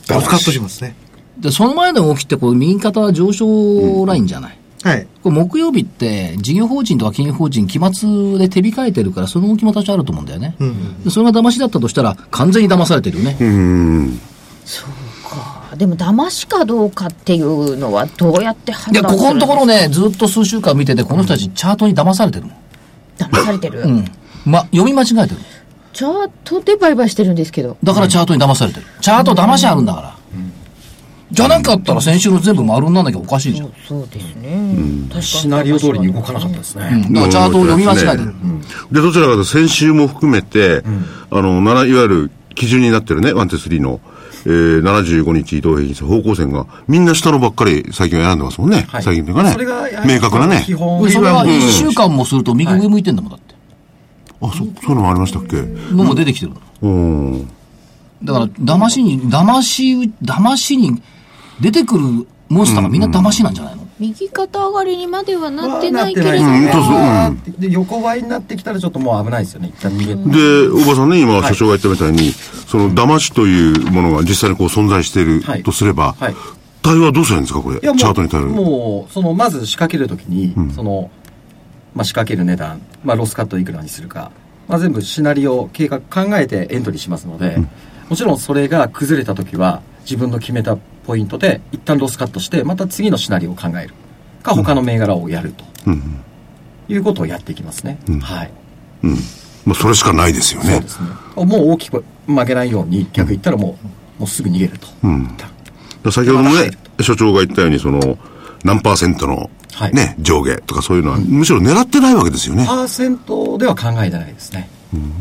[0.09, 0.97] ロスカットしますね。
[1.39, 4.59] で、その前の動きって、こう、右肩は上昇ラインじゃない？
[4.83, 5.07] はい。
[5.23, 10.57] これ木曜日って、事業法人とか金融法人、期末で手控えてるから、その動きも多少あると思うんだよね。
[10.59, 11.03] うん。
[11.05, 13.37] でそれが騙しだったとしたら、完全に騙されてるよね。
[13.41, 14.21] うん。
[15.77, 19.53] でも、騙しかどうかっていうのは、どうやって判いや、断するんですか？
[19.53, 22.53] ここのところね、ずっと数週間見てて、この人たちチャートに騙されてるの。
[23.19, 23.81] 騙されてる？
[23.81, 24.05] うん。
[24.45, 25.41] ま、読み間違えてる。
[25.93, 27.77] チャートで売買してるんですけど。
[27.83, 28.87] だからチャートに騙されてる。
[29.01, 30.17] チャート騙しあるんだから。
[31.31, 33.73] じゃなかったら先週の全部丸にならなきゃおかしいじゃん。
[33.89, 34.77] そうですね。
[35.09, 36.89] 確かにシナリオ通りに動かなかったですね。
[36.93, 38.35] うんだからチャートを読み間違えてる。
[38.93, 40.85] で、どちらかというと先週も含めて、
[41.31, 44.01] あの、いわゆる基準になってるね、1、2、3の、
[44.47, 48.85] えー、75日移動平均線、方向線が、みんな下のばっかり最近は選んでますもんね。
[48.89, 50.63] はい最近というかねそれが明確なね。
[50.67, 53.55] 基本でそれはうん1週間もすると右上向いてんだもんだって。
[54.41, 55.63] あ、そ、そういうのもありましたっけ？
[55.95, 56.61] のも出てきてるの。
[56.83, 56.89] う
[57.37, 57.49] ん。
[58.23, 61.01] だから、騙しに、騙し、騙しに
[61.61, 66.45] 出てくるモンスターがみんな騙しなんじゃないの、右肩上がりにまではなってないけはれど
[66.81, 67.59] も。
[67.59, 69.73] で横ばいになってきたらちょっともう危ないですよね。
[69.75, 70.77] 一旦逃げて。
[70.77, 72.33] で、おばさんね、今、所長が言ったみたいに、
[72.67, 76.35] その、騙しというものが実際にこう存在しているはいとすれば、はい
[76.83, 77.81] 対応はどうするんですか、これ？
[77.81, 81.11] チャートに対応もう、その、まず仕掛けるときに、その、
[81.95, 84.33] まあ、仕掛ける値段、まあ、ロスカットいくらにするか、
[84.69, 87.57] まあ、全部シナリオ、計画考えてエントリーしますので、
[88.11, 93.95] もちろんそれが崩れたときは、自分の決めたポイントで、一旦ロスカットして、また次のシナリオを考える。
[94.43, 95.65] か、他の銘柄をやると。
[95.87, 96.21] うん。
[96.89, 97.99] いうことをやっていきますね。
[98.21, 98.51] はい。
[99.03, 99.17] うん。
[99.65, 100.89] まあ、それしかないですよねそうで。
[100.89, 101.09] すね。
[101.37, 103.79] もう大きく曲げないように、逆言ったらも
[104.19, 104.87] う、もうすぐ逃げると。
[105.03, 105.37] うん。
[106.11, 108.19] 先ほどもね、所長が言ったように、その、
[108.63, 112.67] 何パーセントの、はいね、上下とかそういうのは、むしろ狙ってないわけですよね。
[112.67, 114.69] パーセントでは考えてないですね。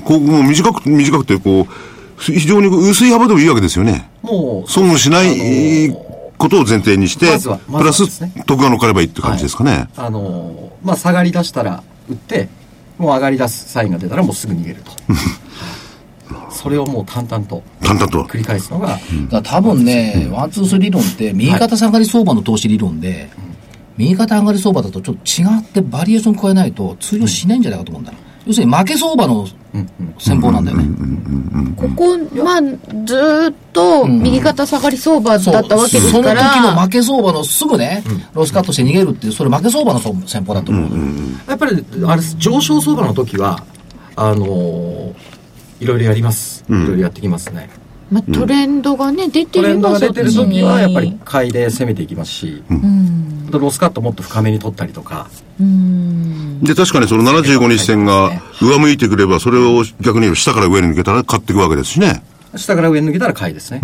[0.03, 1.92] こう、もう短く、短くて、こう、
[2.31, 4.09] 非常に薄い幅でもいいわけですよね。
[4.21, 5.95] もう、損をしないあの
[6.37, 9.87] ことを前提にして、まずはまプラスずはですね、得が乗っかればいいって感じですかね。
[9.95, 12.49] あのーまあ、下がり出したら売って、
[12.97, 14.91] もう上がり出すサインが出たらもうすぐ逃げると。
[16.51, 18.23] それをもう淡々と淡々と。
[18.23, 18.99] 繰り返すのが、だか
[19.31, 23.29] ら多分ね、 one、two、three 理論って、右肩下がり相場の投資理論で、
[23.97, 28.17] 右肩上がり相場だとちょっと違ってバリエーション加えないと通用しないんじゃないかと思うんだよ。
[28.45, 29.47] 要するに負け相場の
[30.19, 30.85] 戦法なんだよね。
[31.77, 32.61] ここ、まあ、
[33.05, 38.03] ずーっと右肩下がり相場だったわけですその時から、の負け相場のすぐね、
[38.33, 40.91] ロスカットして逃げるっていう、それ負け相場の戦法だと思う。
[41.47, 43.63] やっぱり、あれ上昇相場の時は、
[44.15, 45.13] あのー
[45.83, 46.63] いろいろやります。
[46.69, 47.69] いろいろやってきますね。
[48.11, 50.31] まあ、トレンドがね、出てトレンドが出てる。
[50.31, 53.45] 時は、やっぱり買いで攻めていきますし、うん。
[53.49, 56.59] あとロスカットもっと深めに取ったりとか、うん。
[56.61, 62.23] で、確かにその75日線が上向いてくれば、それを逆に下から上に抜けたら買っていくわけですしね。
[62.55, 63.79] 下から上に抜けたら買いですね。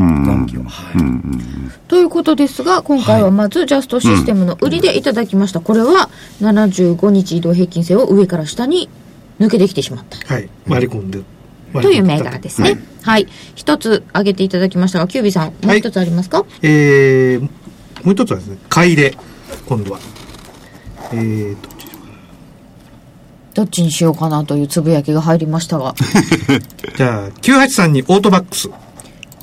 [0.64, 0.70] は。
[0.70, 1.80] はい。
[1.88, 5.60] ということですが、今回はまずジャストシステムの売りでいただきました。
[5.60, 6.10] これは
[6.41, 8.89] 75日移動平均線を上から下に
[9.39, 10.34] 抜けてきてしまった。
[10.34, 10.50] はい。
[10.68, 11.22] 割り込んで。
[11.74, 12.70] という銘柄ですね。
[12.70, 12.80] はい。
[13.55, 19.18] 一つ挙げていただきましたが、キュービーさん、もう一つありますか、えー、もう一つはですね、買い入れ、
[19.68, 19.99] 今度は。
[21.12, 21.70] えーと、
[23.55, 25.95] どっちにしようかなというつぶやきが入りましたが。
[26.95, 28.70] じゃあ、983にオートバックス。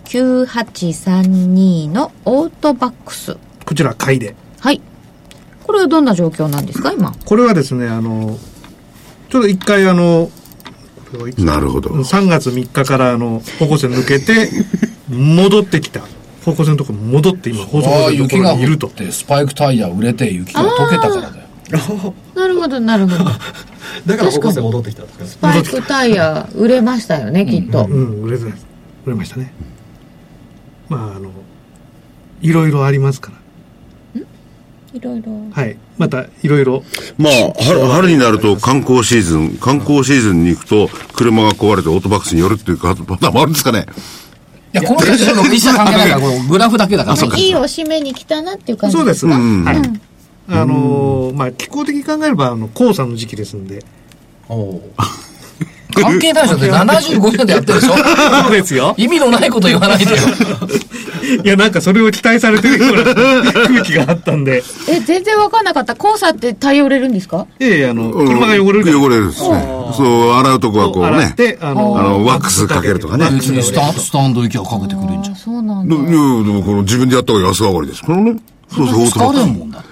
[0.05, 3.37] 9832のオートバックス。
[3.65, 4.37] こちら買いで。
[4.61, 4.81] はい。
[5.65, 7.13] これはどんな状況なんですか、今？
[7.25, 8.39] これはですね、あの、
[9.29, 10.31] ちょっと一回あの、
[11.39, 11.91] なるほど。
[11.91, 14.51] 3月3日からあの、方向線抜けて、
[15.09, 16.01] 戻ってきた。
[16.45, 18.87] 方向線のところに戻って今、放送ああ、線のとこ雪がろにいると。
[18.89, 21.47] 降って、スパイクタイヤ売れて、雪が溶けたからだよ。
[22.35, 23.25] なるほど、なるほど。
[24.07, 25.27] だから方向性戻ってきたんですか？
[25.27, 27.87] スパイクタイヤ売れましたよね、きっと。
[27.89, 28.45] うん、売れて
[29.05, 29.53] 売れましたね。
[30.89, 31.31] まあ、あの、
[32.43, 33.39] いろいろありますから。
[34.93, 35.33] いろいろ。
[35.53, 35.77] はい。
[35.99, 36.83] また、いろいろ。
[37.19, 37.33] まあ、
[37.63, 43.87] 春春になると観光シーズン、観光シーズンに行くと、車が壊れてオートバックスに寄るっていうかパターンもあるんですかね。
[44.73, 47.37] いや、この人の一切関係ないから、このグラフだけだから。
[47.37, 49.27] いいお締めに来たなっていう感じそうです。
[49.27, 49.41] はい。
[49.41, 50.01] うん
[50.49, 53.85] あのーまあ、気候的に考えれば、あの、黄砂の時期ですんで。
[54.49, 54.93] おお
[56.03, 56.59] 関係ないでしょ。
[56.59, 57.97] で75年でやってるでしょ？
[57.97, 58.95] そうですよ。
[58.97, 60.11] 意味のないこと言わないでよ。
[61.45, 64.63] いや、なんかそれを期待されてるような空気があったんで。
[64.89, 65.97] え、全然わかんなかった。
[65.97, 67.47] 黄砂ってタイヤ売れるんですか？
[67.59, 69.67] いやいや、あの、車が汚れる汚れるですね。
[69.97, 71.09] そう、洗うとこはこうね。
[71.09, 73.29] 洗って、あのワックスかけるとかね。
[73.33, 75.37] 別にスタンスタンド行きゃかけてくれんじゃん。
[75.37, 75.97] そうなんだ。
[75.97, 78.37] でいや、でもこの自分でやった方が安上がりですからね。
[78.69, 79.85] そうそう、オートバックス疲れんもんだ。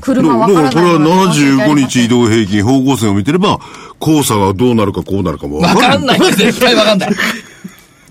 [0.00, 3.58] 車わからだからこれないは75日移動平均方向線を見てれば、
[4.00, 6.18] 黄砂がどうなるかこうなるかもわかんない。
[6.18, 7.10] 絶対わかんない。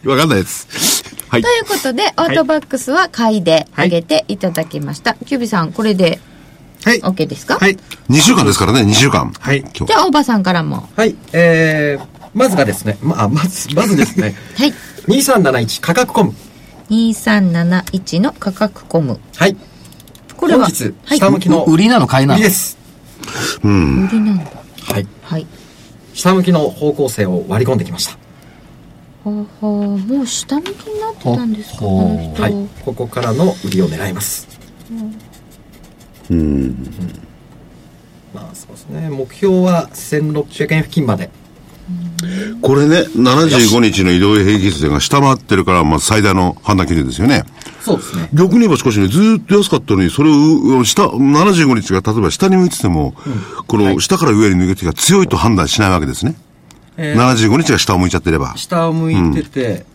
[0.06, 1.04] わかんないです。
[1.30, 1.48] はいと。
[1.50, 5.14] いうことで、オートバックスは買いで上げていただきました。
[5.14, 6.20] キュービさん、これで
[6.84, 7.00] はい。
[7.02, 7.58] OK ですか？
[7.60, 7.78] はい。
[8.10, 9.32] 2週間ですからね、2週間。
[9.40, 9.60] はい。
[9.76, 10.90] 今じゃあ、おばさんからも。
[10.96, 14.74] はいえー、まずがですねまあまずまずですね はい。
[15.08, 16.34] 2371価格コム
[16.90, 19.20] 2371の価格コム。
[19.36, 19.56] はい
[20.42, 21.18] これは、本日はい。
[21.20, 22.40] 下向きの売りなの買いなの？
[22.40, 22.76] 売りです。
[23.64, 24.52] 売りなんだ。
[24.92, 25.08] はい。
[25.22, 25.46] はい。
[26.16, 28.18] 下向きの方向性を割り込んできました。
[29.24, 29.68] はは。
[29.70, 32.42] もう下向きになってたんですかこほほの人。
[32.42, 32.70] はい。
[32.84, 34.48] ここからの売りを狙います。
[36.32, 36.76] うん。
[38.34, 39.10] まあそうですね。
[39.12, 41.30] 目標は1600円付近まで
[42.62, 47.44] これね、75日の移動平均線が下回ってるから、まあ最大の判断基準ですよね。
[47.82, 53.16] そうですね逆に言えばしかしね、ずーっと安かったのに、それを、う下、75日が例えば下に向いてても、
[53.68, 56.36] この下から上に抜けてが強いと判断しないわけですね。
[56.98, 58.54] えー75日が下を向いちゃってれば。
[58.56, 59.86] 下を向いてて、え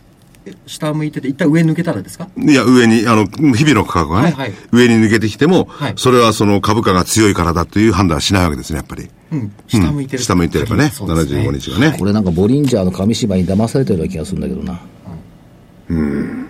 [0.65, 2.29] 下を向いてて一旦上抜けたらですか？
[2.37, 4.53] いや、上に、あの、日々の価格がね、はいはい。
[4.71, 5.93] 上に抜けてきても、はい。
[5.97, 9.09] それはその株価が強いからだという判断はしないわけですね、やっぱり。
[9.31, 9.51] うん。
[9.67, 10.89] 下向いてる、下向いてればね、ね。
[10.89, 11.95] 75日がね。
[11.97, 14.79] これなんかボリンジャーの紙芝居に騙されてるような気がするんだけどな。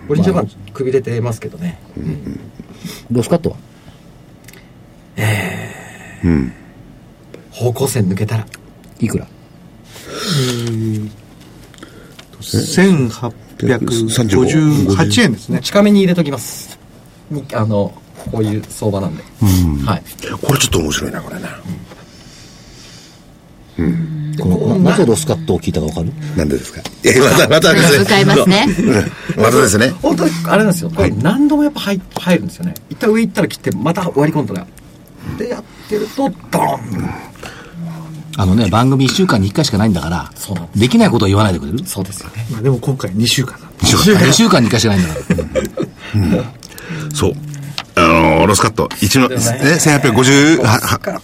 [0.08, 1.78] ボリンジャーバンくびれてますけどね、
[3.10, 3.56] ロスカットは
[7.50, 8.46] 方向線抜けたら。
[9.00, 9.28] いくら？
[13.58, 15.32] 1858円。
[15.32, 15.60] ですね。
[15.60, 16.78] 近めに入れときます。
[17.30, 17.92] にあの
[18.30, 19.22] こういう相場なんで、
[19.84, 20.02] はい。
[20.40, 21.48] これちょっと面白いな、これな。
[24.40, 26.12] このななぜロスカットを聞いたかわかる？
[26.36, 26.80] なんでですか？
[27.04, 28.04] いや、また、またですね。
[28.04, 28.66] 使いますね。
[28.78, 28.82] う
[29.40, 29.42] ん。
[29.42, 29.90] またですね。
[30.02, 32.74] 本当にあれなんですよ、これ何度もやっぱ入入るんですよね。
[32.90, 34.66] 一旦上行ったら切ってまた割り込んだら。
[35.36, 37.10] でやってるとドーン
[38.40, 41.84] あのね、番組1週間に1回しかないんだからそうなんで、できないことは言わないでくれる？
[41.84, 43.74] そうですよねまあでも今回2週間なんで。
[43.84, 46.44] ?2 週間に1回しかないんだから。
[47.14, 47.32] そう。
[47.96, 51.20] あの、ロスカット、1の、ね、1850、は、は、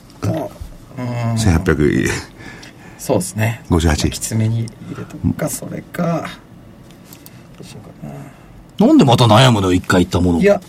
[1.37, 2.11] 1858。
[2.99, 3.63] そうですね
[4.11, 6.27] きつめに入れとくかそれか
[7.59, 8.13] どうしようか
[8.81, 9.73] ななんでまた悩むの？
[9.73, 10.45] 一回言ったものい。
[10.45, 10.61] や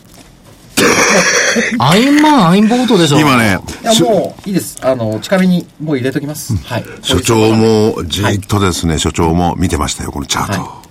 [1.80, 3.20] アインマン、アインボートでしょ。
[3.20, 4.78] 今ね、いやもういいです。
[4.82, 6.86] あの近めにもう入れときます、はい。
[7.02, 10.62] 所長も、じーっとですね、所長も見てましたよ、このチャート。
[10.62, 10.82] は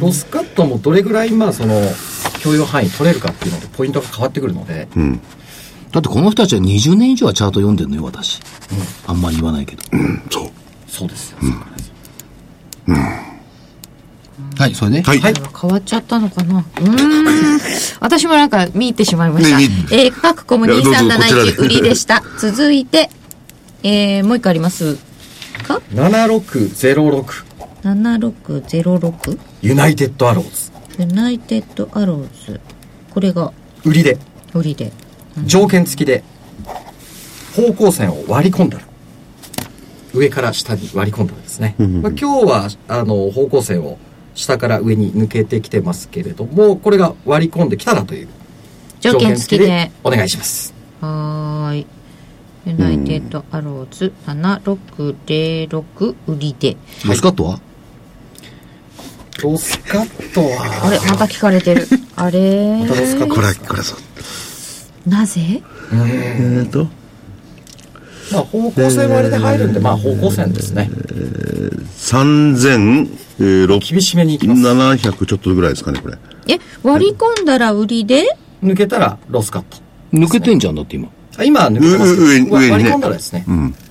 [0.00, 1.80] ロスカットもどれぐらいまあその
[2.40, 4.88] 許容範囲取れるかっていうのでポイントが変わってくるので、
[5.92, 8.40] だってこの人たちは20年以上はチャート読んでるのよ、私。
[9.06, 9.82] あんまり言わないけど。
[10.30, 10.50] そう。
[10.88, 11.38] そうですよ、
[14.58, 15.20] はい、それではい。
[15.20, 16.58] はい変わっちゃったのかな？
[16.58, 17.60] うーん。
[18.00, 19.58] 私もなんか見入ってしまいました。
[19.58, 22.22] ねえー、価格コムいやどうぞこちらで2371売りでした。
[22.38, 23.10] 続いて、
[23.82, 24.96] えー、もう一個あります
[25.66, 27.44] か？7606
[27.82, 32.60] ?7606 ユナイテッドアローズユナイテッドアローズ。
[33.10, 33.52] これが
[33.84, 34.18] 売りで
[34.54, 34.92] 売りで。
[35.44, 36.24] 条件付きで
[37.54, 38.84] 方向線を割り込んだら
[40.14, 43.98] 上から下に割り込んだらですね、まあ、今日はあの方向線を
[44.36, 48.28] 下から上に抜けてきてますけれどもこれが割り込んできたらという
[49.00, 49.90] 条件付きで。
[50.04, 51.86] お願いしますはーい。
[52.66, 56.76] ユナイテッドアローズ7606売りで。
[57.06, 57.60] ロスカットは？
[59.42, 61.86] ロスカットは、あれ、また聞かれてる。
[62.16, 63.98] あれまたロスカットこれ、これそう。
[65.08, 65.62] なぜ？
[65.92, 66.88] えっと、
[68.32, 70.90] まあ方向性もあれで入るんで、まあ方向線ですね。
[71.98, 74.62] 3600厳しめに行きます。
[74.62, 76.16] ちょっとぐらいですかね、これ。
[76.48, 78.24] え、割り込んだら売りで？
[78.62, 79.78] 抜けたらロスカット。
[80.12, 81.08] 抜けてんじゃんだって今。
[81.38, 83.44] あ今は抜けてます上上上にね割り込んだらですね。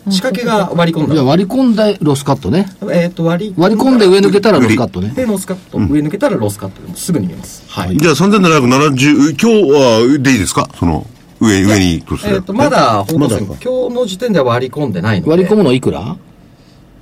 [0.09, 1.29] 仕掛けが割り込んだじゃあら。
[1.31, 2.65] 割り込んでロスカットね。
[2.91, 5.09] えっと割り割り込んで上抜けたらロスカットね。
[5.09, 5.77] で、ロスカット。
[5.77, 7.63] 上抜けたらロスカットすぐ逃げます。
[7.67, 7.97] はい。
[7.97, 10.67] じゃあ3770、今日はでいいですか？
[10.79, 11.05] その、
[11.39, 15.31] 上、上に行くとするえっと、まだ方向線、ま今日の時点では割り込んでないので。
[15.31, 16.17] 割り込むのいくら？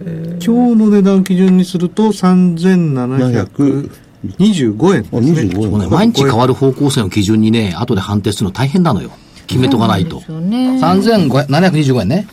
[0.03, 3.85] 今日の値段基準にすると3725
[4.95, 5.43] 円あ、ですね。
[5.51, 5.89] 25もうね、円。
[5.89, 9.11] 毎日変わる方向線を基準にね、後で判定するの大変なのよ。
[9.47, 10.21] 決めとかないと。
[10.21, 10.79] そうね。
[10.79, 12.27] 3725円ね。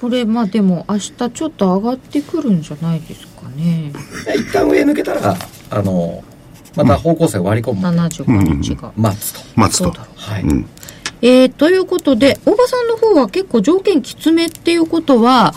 [0.00, 3.92] これ、まあでも明日ちょっと上がってくるんじゃないですかね。
[4.26, 5.36] で 一旦上抜けたら、
[5.70, 6.22] あの、
[6.76, 8.92] また方向線割り込むので、75日が。
[8.96, 9.40] 待つと。
[9.54, 10.00] 待つとそうだ。
[10.00, 10.18] ろう。
[10.18, 10.44] はい。
[10.44, 10.66] ん
[11.22, 15.54] えー、ということで、大場さんの方は結構条件きつめっていうことは、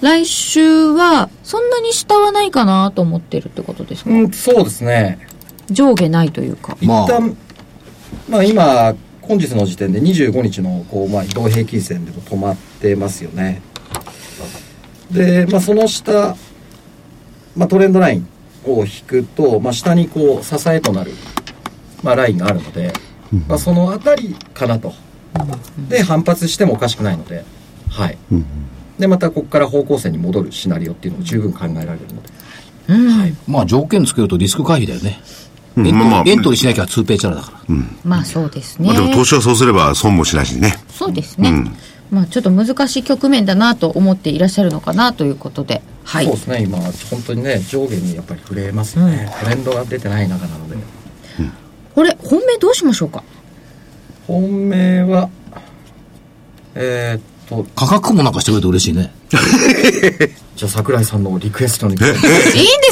[0.00, 5.18] 来週はそんなに下はないかなと思ってるってことですか、うん、そうですね。
[5.68, 6.76] 上下ないというか。
[6.80, 7.36] 一まあ旦、
[8.28, 13.62] まあ今、本日の時点で25日の、こう、まあ移動平均線でも止まってますよね。
[15.10, 16.36] で、まあその下、
[17.56, 18.28] まあトレンドライン
[18.64, 21.12] を引くと、まあ下にこう、支えとなる、
[22.02, 22.92] まあラインがあるので、
[23.48, 24.92] まあそのあたりかなと。
[25.88, 27.44] で、反発してもおかしくないので、
[27.88, 28.18] はい。
[28.98, 33.20] で、またここから方向線に戻るシナリオっていうのも十分考えられるので。
[33.20, 33.34] はい。
[33.46, 35.20] まあ条件つけるとリスク回避だよね。
[35.76, 37.74] エントリうんまあまあーエントリーしなきゃ2ペーチャラだから。
[38.04, 38.88] まあそうですね。
[38.88, 40.76] まあでも投資はそうすれば損もしないしね。
[40.88, 41.64] そうですね。
[42.10, 45.80] まあちょっと難しい局面だなと思っていらっしゃるのかなということで。
[46.04, 46.34] はいそう。
[46.34, 50.76] ですね、今、本当にね、上下にやっぱり触れますよね、トレンドが出てない中なので、
[51.94, 53.22] これ、本命どうしましょうか？
[54.26, 55.28] 本命は、
[56.74, 59.12] えー、っと、価格もなんかしてくれて嬉しいね。
[60.56, 62.12] じゃあ、桜井さんのリクエストに、いいんで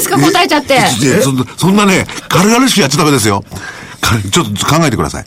[0.01, 0.17] すか？
[0.17, 0.75] 答えちゃって。
[1.01, 3.43] でそんなそんなね、軽々しくやっちゃダメですよ。
[4.01, 5.25] かちょっと考えてください。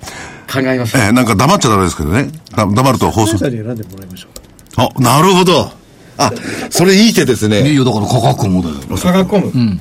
[0.53, 1.07] 考えました。
[1.07, 2.31] えーなんか黙っちゃダメですけどね。
[2.55, 3.39] だ黙ると放送。
[3.39, 4.31] 選んでもらいましょう。
[4.77, 5.73] あ、なるほど。
[6.19, 6.31] あ、
[6.71, 7.73] それいい手ですいいね。
[7.75, 8.97] よ、だから価格もだよ。
[8.97, 9.81] 差が込む、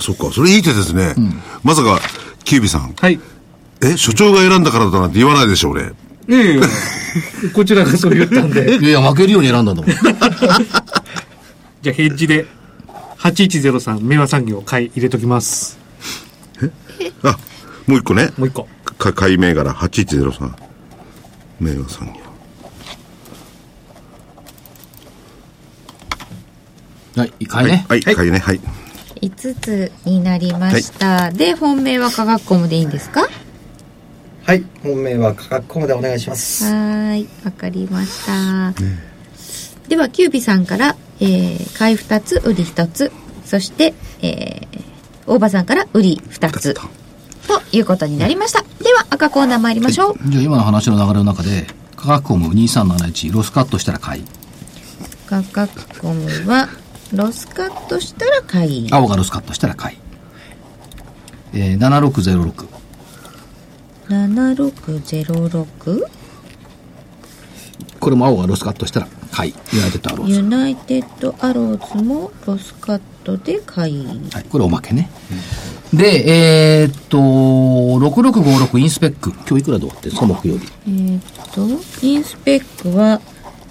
[0.00, 1.14] そっか、それいい手ですね。
[1.62, 2.00] まさか、
[2.44, 2.94] キュービさん。
[2.98, 3.18] はい。
[3.82, 5.82] え、所長が選んだからだなんて言わないでしょ、俺。
[5.82, 6.62] いやいや
[7.54, 8.76] こちらがそう言ったんで。
[8.80, 9.86] いやいや、負けるように選んだんだもん。
[9.86, 12.46] じゃあヘッジで、
[13.18, 15.78] 8103、明和産業買い入れときます。
[17.22, 17.38] あ、
[17.86, 18.30] もう一個ね。
[18.36, 18.66] もう一個。
[18.98, 20.52] か、買い銘柄8103。
[21.60, 22.20] 名和産業。
[27.22, 27.86] はい、買いね。
[27.88, 28.60] はい、買いね、はい。
[29.22, 31.30] 5つになりました。
[31.32, 33.22] で、本命は科学コムでいいんですか？
[33.22, 33.28] は
[34.48, 36.64] はい、本命は価格コムでお願いします。
[36.64, 38.72] ーい、わかりました。
[39.88, 43.12] では、キュービさんから、えー、買い2つ、売り1つ、
[43.44, 43.92] そして、
[44.22, 44.82] えー、
[45.26, 46.80] 大場さんから売り2つ、と
[47.72, 48.64] いうことになりました。
[48.88, 50.14] では、赤コーナー参りましょう。
[50.30, 54.24] じゃあ今の話の流れの中で、価格コム2371、ロスカットしたら買い。
[55.26, 56.70] 価格コムは、
[57.12, 58.88] ロスカットしたら買い。
[58.90, 59.98] 青がロスカットしたら買い。
[61.52, 62.66] えー、7606。
[64.08, 66.04] 7606
[68.00, 69.54] これも青がロスカットしたら買い。
[69.70, 70.32] ユナイテッドアローズ。
[70.32, 74.06] ユナイテッドアローズもロスカットで買い。
[74.32, 75.10] はい、これおまけね。
[75.92, 79.30] で、えーっと、6656インスペック。
[79.30, 80.68] 今日いくらで終わってるんですか、木曜日。
[80.86, 81.22] えーっ
[82.00, 83.20] と、インスペックは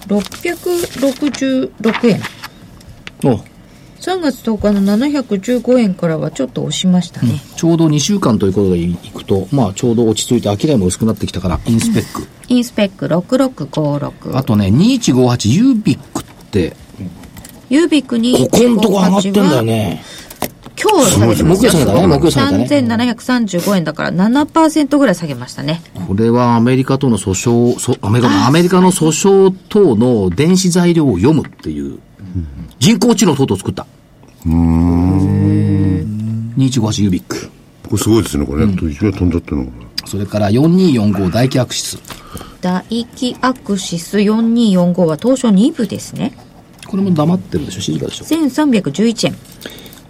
[0.06, 2.20] 666円。
[3.24, 3.40] お
[4.00, 7.42] 3月10日の715円からはちょっと押しましたね。
[7.56, 12.28] ちょうど2週間ということでいくと、まあちょうど落ち着いて、商いも薄くなってきたから、インスペック。
[12.48, 14.36] インスペック6656。
[14.36, 16.76] あとね、2158ユービックって、
[17.70, 20.02] ユービックにここんとこ上がってんだよね。
[20.80, 21.72] 今日下げてますよ。
[21.72, 25.82] 木曜下げたね木曜下げたね3735円だから7%ぐらい下げましたね。
[26.06, 31.98] これはアメリカとの訴訟、そアメリカアメリカの訴訟等の電子材料を読むっていう、
[32.78, 33.86] 人工知能等々作った。
[34.46, 37.50] 2158ユービック。
[37.88, 38.64] これすごいですね、これ。
[38.64, 39.66] 一番飛んじゃってるの。
[40.06, 41.98] それから4245大気アクシス。
[42.60, 42.84] 大
[43.16, 46.32] 気アクシス4245は当初2部ですね。
[46.88, 49.36] これも黙ってるでしょ、静かでしょ？1311円。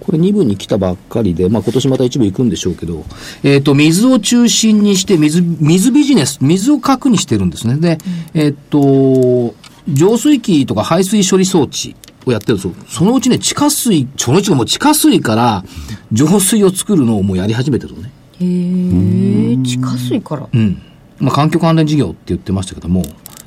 [0.01, 3.05] これ2部に来たばっかりで、まあ今年また一部行くんでしょうけど、
[3.43, 7.77] えっ、と、水を中心にして水、水ビジネス、水を核にしてるんですね。
[7.77, 7.99] で、
[8.33, 9.55] えっ、と、
[9.89, 12.75] 浄水器とか排水処理装置をやってるんですよ。
[12.87, 15.65] そのうちね、地下水、そのうちがもう地下水から
[16.13, 18.13] 浄水を作るのをもうやり始めてるのね。
[18.41, 20.49] へえ、地下水から？
[20.53, 20.81] うん。
[21.19, 23.03] まあ、環境関連事業って言ってましたけども、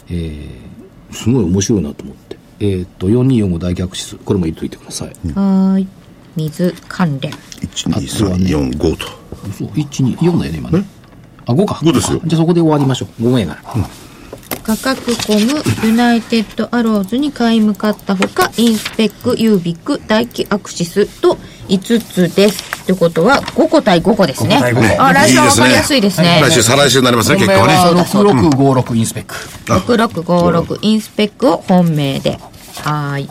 [0.09, 2.20] えー、すごい面白いなと思って。
[2.62, 4.16] えーっと、4245大逆指数。
[4.18, 5.07] これも入れといてください。
[5.07, 5.88] はーい。
[6.36, 7.32] 水関連。
[7.32, 9.07] 1、2、3、4、5と。
[9.57, 10.86] そう、1、2、4だよね、今ね。
[11.47, 11.80] あ、5か。
[11.84, 13.24] 五ですよじゃあそこで終わりましょう。
[13.24, 13.57] 5銘柄。
[14.64, 22.64] 価格コム、ユナイテッドアローズに買い向かったほか、インスペック、ユービック、大気アクシスと5つです。
[22.84, 24.57] ってことは、5個対5個ですね。
[24.57, 26.41] 5個対5個あ、来週は分かりやすいですね。
[26.43, 28.01] 来週、再来週になりますね、結果はね。
[28.01, 29.36] 6656インスペック。
[29.66, 32.39] 6656インスペックを本命で。
[32.80, 33.30] はーい。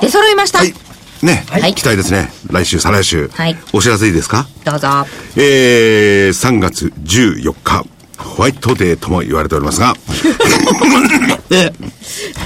[0.00, 0.58] 出揃いました。
[0.60, 0.74] はい。
[1.22, 2.30] ね、はい期待ですね。
[2.50, 3.28] 来週、再来週。
[3.28, 4.46] はいお知らせいいですか？
[4.64, 4.88] どうぞ。
[5.36, 7.84] えー、3月14日、
[8.16, 9.94] ホワイトデーとも言われておりますが、
[11.50, 11.72] えー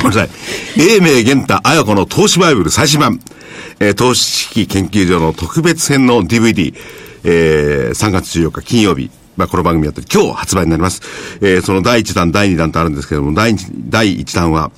[0.03, 0.31] ごめんなさい。
[0.77, 3.21] 英明玄太綾子の投資バイブル最新版、
[3.79, 6.75] えー投資式研究所の特別編の DVD、
[7.23, 11.01] えー、3月14日金曜日、まあ、この番組やってる今日発売になります。
[11.41, 14.73] えー、その第1弾、第2弾とあるんですけども、第一第1弾は、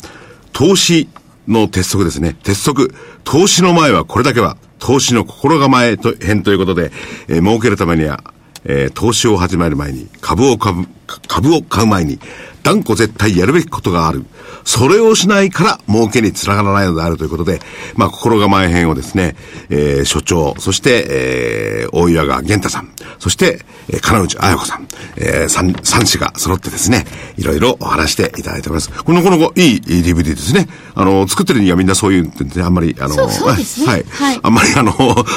[0.56, 1.06] 投資
[1.46, 2.34] の鉄則ですね。
[2.42, 2.94] 鉄則。
[3.24, 6.92] 投資の前はこれだけは、投資の心構えと編ということで、
[7.28, 8.24] えー儲けるためには、
[8.64, 10.86] えー投資を始める前に、株を買う、
[11.28, 12.18] 株を買う前に、
[12.66, 14.24] 断固絶対やるべきことがある。
[14.64, 17.60] それをしないから儲けにつながらないのであるということで、
[17.94, 19.36] まあ、心構え編をですね、
[19.70, 22.90] えー所長、そして、えー大岩川玄太さん、
[23.20, 27.06] そして、えー金内彩子さん、えー三、三氏が揃ってですね、
[27.36, 28.90] いろいろお話していただいております。
[28.90, 30.66] この、この、いい DVD ですね。
[30.96, 34.04] あの、作ってるにはみんなそういうんで、あんまり、あの、そうそうですねはい。
[34.10, 34.92] はいあんまり、あの、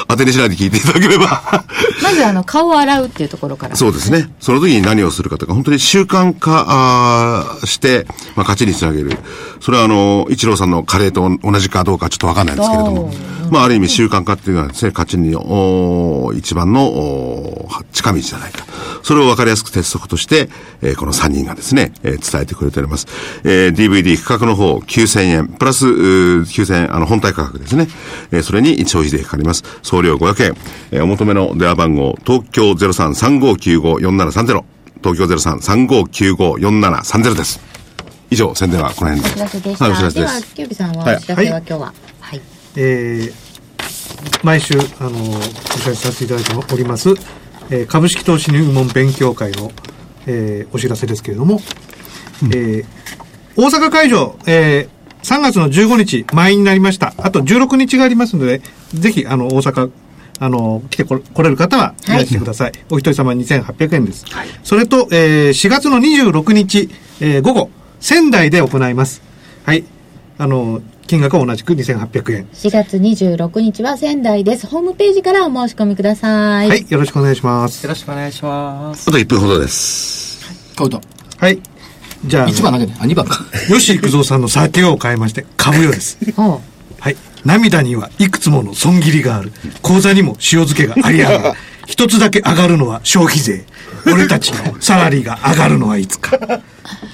[0.07, 1.65] 当てにしないで聞いていただければ。
[2.01, 3.75] まず、あの、顔を洗うっていうところから。
[3.75, 4.31] そうですね。
[4.39, 8.05] その時に何をするかとか、本当に習慣化あーして、
[8.35, 9.11] まあ、勝ちにつなげる。
[9.61, 13.11] それはあの、一郎さんのカレーと同じかどうかちょっとわかんないんですけれども、
[13.51, 18.65] まあ、ある意味習慣化っていうのはですね、勝ちに、おー一番の、おー近道じゃないか。
[19.01, 20.49] それを分かりやすく鉄則として、
[20.81, 23.07] えーこの3人がですね、えー伝えてくれております。
[23.43, 27.87] えー DVD 価格の方9000円、プラス、うー9000円、あの、本体価格ですね。
[28.31, 29.63] えーそれに消費税かかります。
[29.81, 30.55] 送料500円。
[30.91, 34.63] えーお求めの電話番号、東京03-3595-4730。
[35.03, 37.59] 東京03-3595-4730です。
[38.31, 39.33] 以上、宣伝はこの辺で。
[39.33, 39.85] お知らせでした。
[39.85, 40.55] はい、お知らせででは、す。
[40.55, 41.93] キュービさんは、はいお知らせは今日は。
[42.19, 42.41] はい。
[42.75, 43.49] えー
[44.43, 47.09] 毎週、あの、お知らせさせていただいております、
[47.69, 49.71] えー株式投資入門勉強会の、
[50.25, 51.61] えーお知らせですけれども、
[52.43, 52.85] えー
[53.55, 57.13] 大阪会場、えー3月の15日、満員になりました。
[57.17, 58.61] あと16日がありますので、
[58.93, 59.89] ぜひ、あの、大阪、
[60.39, 62.71] あの、来てこ来れる方は、いらしてください。
[62.89, 64.25] お一人様2800円です。
[64.63, 67.69] それと、えー4月の26日、えー午後、
[67.99, 69.21] 仙台で行います。
[69.65, 69.83] はい。
[70.37, 72.47] あの、金額は同じく2800円。
[72.53, 74.67] 4月26日は仙台です。
[74.67, 76.69] ホームページからお申し込みください。
[76.69, 77.83] はい、よろしくお願いします。
[77.83, 80.39] よろしくお願いしますあと1分ほどです。
[80.77, 81.01] こういうと。
[81.37, 81.59] はい。
[82.25, 82.95] じゃあ、1番だけね。
[82.99, 83.43] あ、2番か。
[83.67, 86.17] 吉幾三さんの酒を変えまして、株よです。
[86.35, 86.61] ほ
[86.99, 87.17] はい。
[87.45, 89.51] 涙にはいくつもの損切りがある。
[89.81, 91.57] 口座にも塩漬けがありやがる。
[91.87, 93.65] 一つだけ上がるのは消費税。
[94.05, 96.37] 俺たちのサラリーが上がるのはいつか。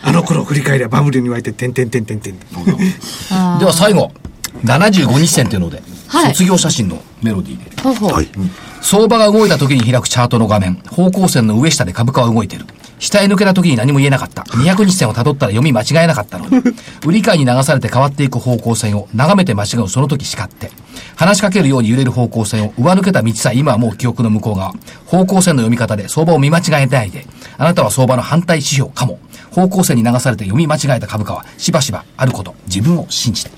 [0.03, 2.37] あの頃振り返りゃバブルに湧いて、てんてんてんてんてん。
[3.59, 4.11] では最後、
[4.63, 7.71] 75日線っていうので、はい卒業写真のメロディーで。
[7.77, 7.81] う。
[7.81, 8.11] ほうほう。
[8.13, 8.27] はい。
[8.81, 12.65] 相場が動いた時に開くチャートの画面、方向線の上下で株価は動いてる。
[12.99, 14.43] 下へ抜けた時に何も言えなかった。
[14.43, 16.61] 200日線を辿ったら読み間違えなかったのに。
[17.05, 20.71] 売り買いに流されて変わっていく方向線を眺めて間違うその時叱って。
[21.15, 24.73] 話しかけるように揺れる方向線を上抜けた道さえ今はもう記憶の向こう側。
[25.05, 27.27] 方向線の読み方で相場を見間違えないで。
[27.57, 29.19] あなたは相場の反対指標かも。
[29.51, 32.55] 方向線に流されて読み間違えた株価はしばしばあること。
[32.67, 33.51] 自分を信じて。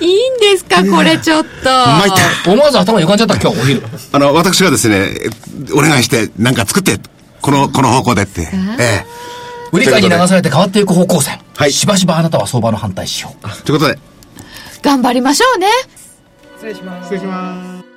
[0.00, 1.44] いいんですかこれちょっ
[2.44, 2.50] と。
[2.50, 3.82] 思わず頭に浮かんじゃった今日お昼。
[4.12, 5.10] あの、私がですね、
[5.72, 6.98] お願いして、なんか作って、
[7.46, 8.40] この、この方向でって。
[8.42, 8.46] え
[8.82, 9.06] え。
[9.70, 11.38] 売り買いに流されて変わっていく方向線。
[11.56, 13.34] はいしばしばあなたは相場の反対指標。
[13.64, 13.98] ということで、
[14.82, 15.68] 頑張りましょうね。
[16.56, 17.95] 失礼します失礼します。